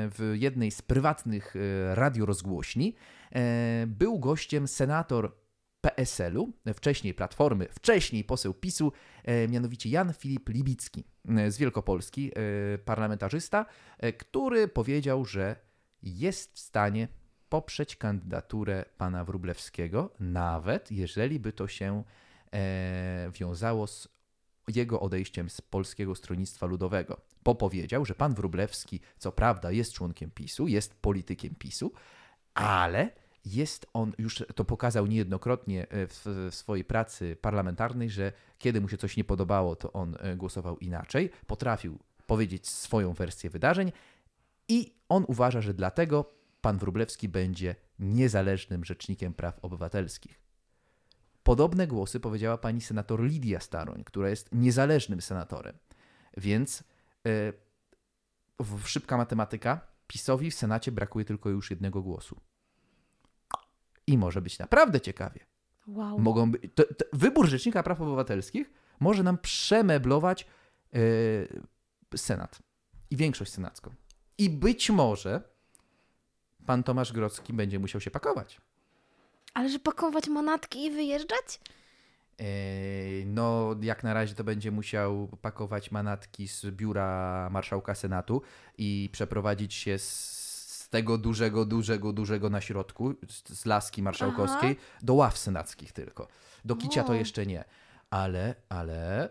w 0.09 0.33
jednej 0.35 0.71
z 0.71 0.81
prywatnych 0.81 1.55
radiorozgłośni 1.93 2.95
był 3.87 4.19
gościem 4.19 4.67
senator 4.67 5.35
PSL-u, 5.81 6.53
wcześniej 6.73 7.13
Platformy, 7.13 7.67
wcześniej 7.71 8.23
poseł 8.23 8.53
PiSu, 8.53 8.91
mianowicie 9.49 9.89
Jan 9.89 10.13
Filip 10.13 10.49
Libicki 10.49 11.03
z 11.47 11.57
Wielkopolski, 11.57 12.31
parlamentarzysta, 12.85 13.65
który 14.17 14.67
powiedział, 14.67 15.25
że 15.25 15.55
jest 16.03 16.53
w 16.53 16.59
stanie 16.59 17.07
poprzeć 17.49 17.95
kandydaturę 17.95 18.85
pana 18.97 19.25
Wróblewskiego, 19.25 20.13
nawet 20.19 20.91
jeżeli 20.91 21.39
by 21.39 21.53
to 21.53 21.67
się 21.67 22.03
wiązało 23.39 23.87
z 23.87 24.07
jego 24.75 24.99
odejściem 24.99 25.49
z 25.49 25.61
Polskiego 25.61 26.15
Stronnictwa 26.15 26.65
Ludowego. 26.65 27.21
Bo 27.43 27.55
powiedział, 27.55 28.05
że 28.05 28.15
pan 28.15 28.33
Wróblewski, 28.33 28.99
co 29.17 29.31
prawda, 29.31 29.71
jest 29.71 29.93
członkiem 29.93 30.31
PiSu, 30.31 30.67
jest 30.67 30.93
politykiem 30.93 31.55
PiSu, 31.55 31.91
ale 32.53 33.09
jest 33.45 33.85
on, 33.93 34.13
już 34.17 34.43
to 34.55 34.65
pokazał 34.65 35.07
niejednokrotnie 35.07 35.89
e, 35.89 36.07
w, 36.07 36.21
w 36.51 36.55
swojej 36.55 36.85
pracy 36.85 37.37
parlamentarnej, 37.41 38.09
że 38.09 38.31
kiedy 38.57 38.81
mu 38.81 38.89
się 38.89 38.97
coś 38.97 39.17
nie 39.17 39.23
podobało, 39.23 39.75
to 39.75 39.93
on 39.93 40.15
e, 40.19 40.35
głosował 40.35 40.77
inaczej, 40.77 41.29
potrafił 41.47 41.99
powiedzieć 42.27 42.67
swoją 42.67 43.13
wersję 43.13 43.49
wydarzeń 43.49 43.91
i 44.67 44.95
on 45.09 45.25
uważa, 45.27 45.61
że 45.61 45.73
dlatego 45.73 46.31
pan 46.61 46.77
Wróblewski 46.77 47.29
będzie 47.29 47.75
niezależnym 47.99 48.85
rzecznikiem 48.85 49.33
praw 49.33 49.59
obywatelskich. 49.61 50.40
Podobne 51.43 51.87
głosy 51.87 52.19
powiedziała 52.19 52.57
pani 52.57 52.81
senator 52.81 53.23
Lidia 53.23 53.59
Staroń, 53.59 54.03
która 54.03 54.29
jest 54.29 54.49
niezależnym 54.51 55.21
senatorem. 55.21 55.77
Więc 56.37 56.83
e, 57.27 57.53
w 58.59 58.87
szybka 58.87 59.17
matematyka, 59.17 59.87
PiSowi 60.07 60.51
w 60.51 60.55
Senacie 60.55 60.91
brakuje 60.91 61.25
tylko 61.25 61.49
już 61.49 61.69
jednego 61.69 62.01
głosu. 62.01 62.39
I 64.07 64.17
może 64.17 64.41
być 64.41 64.59
naprawdę 64.59 65.01
ciekawie. 65.01 65.39
Wow. 65.87 66.19
Mogą 66.19 66.51
być, 66.51 66.61
to, 66.75 66.83
to, 66.83 67.05
wybór 67.13 67.47
Rzecznika 67.47 67.83
Praw 67.83 68.01
Obywatelskich 68.01 68.71
może 68.99 69.23
nam 69.23 69.37
przemeblować 69.37 70.47
e, 72.13 72.17
Senat 72.17 72.59
i 73.09 73.15
większość 73.15 73.51
senacką. 73.51 73.93
I 74.37 74.49
być 74.49 74.89
może 74.89 75.41
pan 76.65 76.83
Tomasz 76.83 77.13
Grodzki 77.13 77.53
będzie 77.53 77.79
musiał 77.79 78.01
się 78.01 78.11
pakować. 78.11 78.61
Ale 79.53 79.69
że 79.69 79.79
pakować 79.79 80.27
manatki 80.27 80.85
i 80.85 80.91
wyjeżdżać? 80.91 81.59
E, 82.39 82.45
No, 83.25 83.75
jak 83.81 84.03
na 84.03 84.13
razie 84.13 84.35
to 84.35 84.43
będzie 84.43 84.71
musiał 84.71 85.27
pakować 85.41 85.91
manatki 85.91 86.47
z 86.47 86.65
biura 86.65 87.49
marszałka 87.51 87.95
Senatu 87.95 88.41
i 88.77 89.09
przeprowadzić 89.11 89.73
się 89.73 89.99
z, 89.99 90.87
tego 90.89 91.17
dużego, 91.17 91.65
dużego, 91.65 92.13
dużego 92.13 92.49
na 92.49 92.61
środku, 92.61 93.13
z, 93.29 93.65
laski 93.65 94.03
marszałkowskiej, 94.03 94.75
do 95.01 95.13
ław 95.13 95.37
senackich 95.37 95.91
tylko. 95.91 96.27
Do 96.65 96.75
kicia 96.75 97.03
to 97.03 97.11
O. 97.11 97.15
jeszcze 97.15 97.45
nie. 97.45 97.63
Ale, 98.09 98.55
ale, 98.69 99.29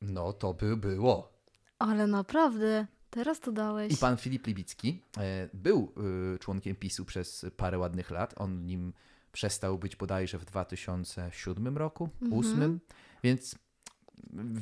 no 0.00 0.32
to 0.32 0.54
by 0.54 0.76
było. 0.76 1.32
Ale 1.78 2.06
naprawdę, 2.06 2.86
teraz 3.10 3.40
to 3.40 3.52
dałeś. 3.52 3.92
I 3.92 3.96
pan 3.96 4.16
Filip 4.16 4.46
Libicki 4.46 5.02
e, 5.18 5.48
był 5.54 5.92
y, 6.34 6.38
członkiem 6.38 6.76
PiSu 6.76 7.04
przez 7.04 7.46
parę 7.56 7.78
ładnych 7.78 8.10
lat. 8.10 8.34
On 8.36 8.66
nim 8.66 8.92
przestał 9.32 9.78
być 9.78 9.96
bodajże 9.96 10.38
w 10.38 10.44
2007 10.44 11.78
roku, 11.78 12.04
Mhm. 12.04 12.30
2008, 12.30 12.80
więc 13.24 13.54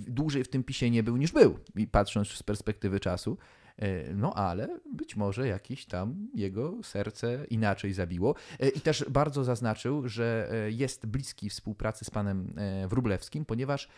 dłużej 0.09 0.45
w 0.45 0.49
tym 0.49 0.65
PiSie 0.65 0.91
nie 0.91 1.03
był 1.03 1.17
niż 1.17 1.33
był, 1.33 1.59
i 1.77 1.87
patrząc 1.87 2.29
z 2.29 2.43
perspektywy 2.43 3.01
czasu. 3.01 3.39
E, 3.79 4.15
No 4.15 4.35
ale 4.35 4.79
być 4.93 5.17
może 5.17 5.49
jakieś 5.49 5.87
tam 5.87 6.29
jego 6.35 6.75
serce 6.83 7.47
inaczej 7.51 7.93
zabiło. 7.93 8.35
E, 8.61 8.69
I 8.69 8.81
też 8.81 9.05
bardzo 9.11 9.45
zaznaczył, 9.45 10.09
że 10.09 10.49
e, 10.53 10.71
jest 10.71 11.07
bliski 11.07 11.51
współpracy 11.51 12.05
z 12.05 12.11
panem 12.11 12.55
Wróblewskim, 12.89 13.45
ponieważ 13.45 13.89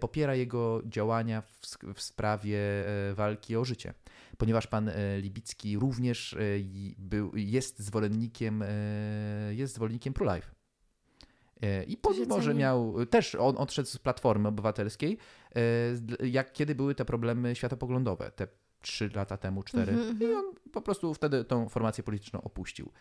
popiera 0.00 0.34
jego 0.34 0.82
działania 0.86 1.42
w, 1.42 1.60
w 1.94 2.02
sprawie 2.02 2.58
walki 3.14 3.56
o 3.56 3.64
życie. 3.64 3.94
Ponieważ 4.38 4.66
pan 4.66 4.90
Libicki 5.18 5.78
również 5.78 6.36
był, 6.98 7.36
jest 7.36 7.78
zwolennikiem, 7.78 8.64
jest 9.50 9.74
zwolennikiem 9.74 10.14
pro-life. 10.14 10.50
I 11.86 11.96
pomimo, 11.96 12.42
że 12.42 12.54
miał, 12.54 13.06
też 13.06 13.34
on 13.34 13.56
odszedł 13.56 13.88
z 13.88 13.98
Platformy 13.98 14.48
Obywatelskiej, 14.48 15.18
jak 16.24 16.52
kiedy 16.52 16.74
były 16.74 16.94
te 16.94 17.04
problemy 17.04 17.54
światopoglądowe, 17.54 18.30
te 18.30 18.46
trzy 18.80 19.10
lata 19.14 19.36
temu, 19.36 19.62
cztery. 19.62 19.92
Mhm, 19.92 20.08
mhm. 20.10 20.30
I 20.30 20.34
on 20.34 20.44
po 20.72 20.82
prostu 20.82 21.14
wtedy 21.14 21.44
tą 21.44 21.68
formację 21.68 22.04
polityczną 22.04 22.40
opuścił. 22.42 22.92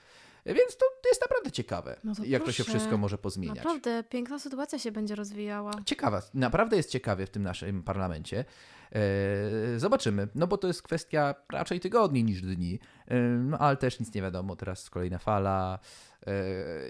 Więc 0.45 0.77
to 0.77 0.85
jest 1.09 1.21
naprawdę 1.21 1.51
ciekawe, 1.51 1.99
No 2.03 2.15
to 2.15 2.23
jak 2.23 2.43
to 2.43 2.51
się 2.51 2.63
proszę. 2.63 2.77
wszystko 2.79 2.97
może 2.97 3.17
pozmieniać. 3.17 3.57
Naprawdę, 3.57 4.03
piękna 4.03 4.39
sytuacja 4.39 4.79
się 4.79 4.91
będzie 4.91 5.15
rozwijała. 5.15 5.71
Ciekawa, 5.85 6.21
naprawdę 6.33 6.77
jest 6.77 6.89
ciekawie 6.91 7.25
w 7.25 7.29
tym 7.29 7.43
naszym 7.43 7.83
parlamencie. 7.83 8.45
E, 8.91 9.79
Zobaczymy, 9.79 10.27
no 10.35 10.47
bo 10.47 10.57
to 10.57 10.67
jest 10.67 10.81
kwestia 10.81 11.35
raczej 11.51 11.79
tygodni 11.79 12.23
niż 12.23 12.41
dni, 12.41 12.79
E, 13.07 13.19
no 13.19 13.57
ale 13.57 13.77
też 13.77 13.99
nic 13.99 14.13
nie 14.13 14.21
wiadomo, 14.21 14.55
teraz 14.55 14.89
kolejna 14.89 15.17
fala 15.17 15.79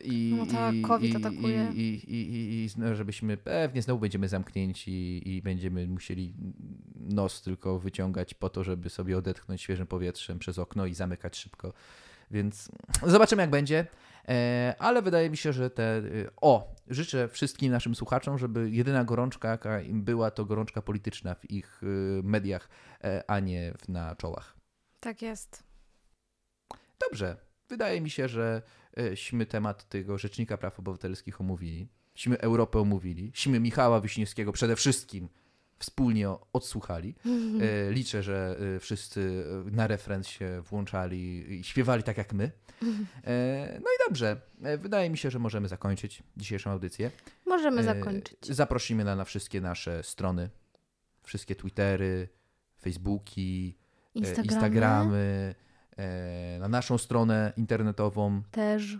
i, 0.03 0.33
No 0.37 0.45
tak, 0.45 0.75
COVID 0.81 1.13
i, 1.13 1.17
atakuje. 1.17 1.71
i, 1.73 1.79
i, 1.79 2.15
i, 2.35 2.65
i 2.65 2.69
no, 2.77 2.95
żebyśmy 2.95 3.37
pewnie 3.37 3.81
znowu 3.81 3.99
będziemy 3.99 4.27
zamknięci 4.27 5.21
i 5.29 5.41
będziemy 5.41 5.87
musieli 5.87 6.33
nos 6.95 7.41
tylko 7.41 7.79
wyciągać 7.79 8.33
po 8.33 8.49
to, 8.49 8.63
żeby 8.63 8.89
sobie 8.89 9.17
odetchnąć 9.17 9.61
świeżym 9.61 9.87
powietrzem 9.87 10.39
przez 10.39 10.59
okno 10.59 10.85
i 10.85 10.93
zamykać 10.93 11.37
szybko. 11.37 11.73
Więc 12.31 12.71
zobaczymy, 13.07 13.41
jak 13.43 13.49
będzie. 13.49 13.87
E, 14.27 14.75
Ale 14.79 15.01
wydaje 15.01 15.29
mi 15.29 15.37
się, 15.37 15.53
że 15.53 15.69
te. 15.69 15.97
y, 15.97 16.29
O, 16.41 16.75
życzę 16.87 17.27
wszystkim 17.27 17.71
naszym 17.71 17.95
słuchaczom, 17.95 18.37
żeby 18.37 18.69
jedyna 18.69 19.03
gorączka, 19.03 19.49
jaka 19.49 19.81
im 19.81 20.03
była, 20.03 20.31
to 20.31 20.45
gorączka 20.45 20.81
polityczna 20.81 21.35
w 21.35 21.51
ich 21.51 21.81
mediach, 22.23 22.69
e, 23.03 23.23
a 23.27 23.39
nie 23.39 23.73
na 23.87 24.15
czołach. 24.15 24.55
Tak 24.99 25.21
jest. 25.21 25.63
Dobrze. 27.09 27.37
Wydaje 27.69 28.01
mi 28.01 28.09
się, 28.09 28.27
że 28.27 28.61
śmy 29.15 29.45
temat 29.45 29.89
tego 29.89 30.17
Rzecznika 30.17 30.57
Praw 30.57 30.79
Obywatelskich 30.79 31.41
omówili. 31.41 31.87
Śmy 32.15 32.39
Europę 32.39 32.79
omówili. 32.79 33.31
Śmy 33.33 33.59
Michała 33.59 34.01
Wiśniewskiego 34.01 34.51
przede 34.51 34.75
wszystkim 34.75 35.29
wspólnie 35.79 36.29
odsłuchali. 36.53 37.15
E, 37.61 37.91
Liczę, 37.97 38.23
że 38.23 38.57
e, 38.75 38.79
wszyscy 38.79 39.45
e, 39.67 39.71
na 39.71 39.87
refren 39.87 40.23
się 40.23 40.61
włączali 40.61 41.53
i 41.59 41.63
śpiewali 41.63 42.03
tak 42.03 42.17
jak 42.17 42.33
my. 42.33 42.51
E, 43.23 43.79
No 43.83 43.89
i 43.89 44.09
dobrze. 44.09 44.41
E, 44.63 44.77
Wydaje 44.77 45.09
mi 45.09 45.17
się, 45.17 45.31
że 45.31 45.39
możemy 45.39 45.67
zakończyć 45.67 46.23
dzisiejszą 46.37 46.71
audycję. 46.71 47.11
Możemy 47.45 47.81
E, 47.81 47.83
zakończyć. 47.83 48.37
Zaprosimy 48.41 49.03
na, 49.03 49.15
na 49.15 49.25
wszystkie 49.25 49.61
nasze 49.61 50.03
strony, 50.03 50.49
wszystkie 51.23 51.55
Twittery, 51.55 52.27
Facebooki, 52.81 53.77
e, 54.15 54.19
Instagramy, 54.19 54.45
Instagramy, 54.53 55.55
e, 55.55 55.68
na 56.59 56.67
naszą 56.67 56.97
stronę 56.97 57.53
internetową 57.57 58.41
też. 58.51 58.97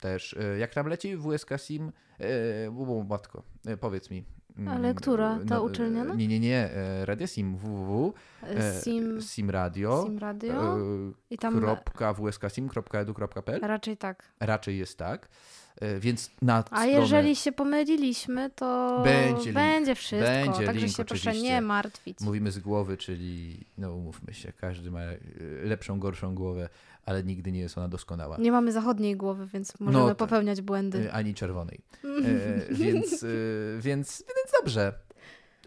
też. 0.00 0.36
E, 0.40 0.58
Jak 0.58 0.74
tam 0.74 0.86
leci 0.86 1.16
WSK 1.16 1.50
Sim? 1.58 1.92
E, 2.20 2.70
bu- 2.70 3.04
Matko, 3.04 3.42
e, 3.66 3.76
powiedz 3.76 4.10
mi. 4.10 4.24
Mm, 4.58 4.68
Ale 4.68 4.94
która? 4.94 5.38
Ta 5.48 5.56
e, 5.56 5.60
uczelniana? 5.60 6.14
Nie, 6.14 6.28
nie, 6.28 6.40
nie. 6.40 6.70
e, 6.74 7.06
Radio 7.06 7.26
Sim 7.26 7.56
www. 7.56 8.14
e, 8.42 8.80
Sim, 8.80 9.22
Sim 9.22 9.50
Radio. 9.50 10.02
Sim 10.06 10.18
Radio. 10.18 10.78
e, 10.78 11.12
I 11.30 11.38
tam 11.38 11.60
wsksim.edu.pl 12.30 13.60
raczej 13.62 13.96
tak. 13.96 14.32
Raczej 14.40 14.78
jest 14.78 14.98
tak. 14.98 15.28
E, 15.80 16.00
Więc 16.00 16.30
na 16.42 16.64
A 16.70 16.86
jeżeli 16.86 17.36
się 17.36 17.52
pomyliliśmy, 17.52 18.50
to 18.50 19.00
Będzie 19.04 19.52
będzie, 19.52 19.94
wszystko. 19.94 20.32
Będzie 20.32 20.66
Także 20.66 20.86
link 20.86 20.96
się 20.96 21.04
proszę 21.04 21.32
nie 21.32 21.60
martwić. 21.60 22.20
Mówimy 22.20 22.52
z 22.52 22.58
głowy, 22.58 22.96
czyli 22.96 23.60
no 23.78 23.92
umówmy 23.94 24.34
się, 24.34 24.52
każdy 24.52 24.90
ma 24.90 25.00
e, 25.00 25.16
lepszą, 25.62 26.00
gorszą 26.00 26.34
głowę, 26.34 26.68
ale 27.06 27.24
nigdy 27.24 27.52
nie 27.52 27.60
jest 27.60 27.78
ona 27.78 27.88
doskonała. 27.88 28.36
Nie 28.38 28.52
mamy 28.52 28.72
zachodniej 28.72 29.16
głowy, 29.16 29.46
więc 29.46 29.80
możemy 29.80 30.08
tak. 30.08 30.16
popełniać 30.16 30.62
błędy. 30.62 31.08
E, 31.08 31.12
Ani 31.12 31.34
czerwonej. 31.34 31.80
E, 32.04 32.74
więc, 32.74 33.22
e, 33.22 33.26
więc, 33.78 34.24
więc 34.36 34.52
dobrze. 34.60 34.92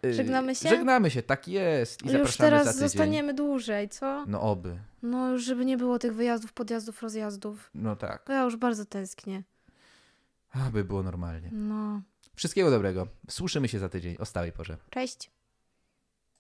E, 0.05 0.13
Żegnamy 0.13 0.55
się? 0.55 0.69
Żegnamy 0.69 1.11
się, 1.11 1.23
tak 1.23 1.47
jest. 1.47 2.01
I 2.01 2.05
Już 2.05 2.13
zapraszamy 2.13 2.49
teraz 2.49 2.65
za 2.65 2.73
tydzień. 2.73 2.89
zostaniemy 2.89 3.33
dłużej, 3.33 3.89
co? 3.89 4.25
No 4.27 4.41
oby. 4.41 4.77
No 5.03 5.31
już 5.31 5.43
żeby 5.43 5.65
nie 5.65 5.77
było 5.77 5.99
tych 5.99 6.15
wyjazdów, 6.15 6.53
podjazdów, 6.53 7.01
rozjazdów. 7.01 7.69
No 7.75 7.95
tak. 7.95 8.23
To 8.23 8.33
ja 8.33 8.43
już 8.43 8.55
bardzo 8.55 8.85
tęsknię. 8.85 9.43
Aby 10.51 10.83
było 10.83 11.03
normalnie. 11.03 11.49
No. 11.51 12.01
Wszystkiego 12.35 12.71
dobrego. 12.71 13.07
Słyszymy 13.29 13.67
się 13.67 13.79
za 13.79 13.89
tydzień 13.89 14.15
o 14.19 14.25
stałej 14.25 14.51
porze. 14.51 14.77
Cześć. 14.89 15.31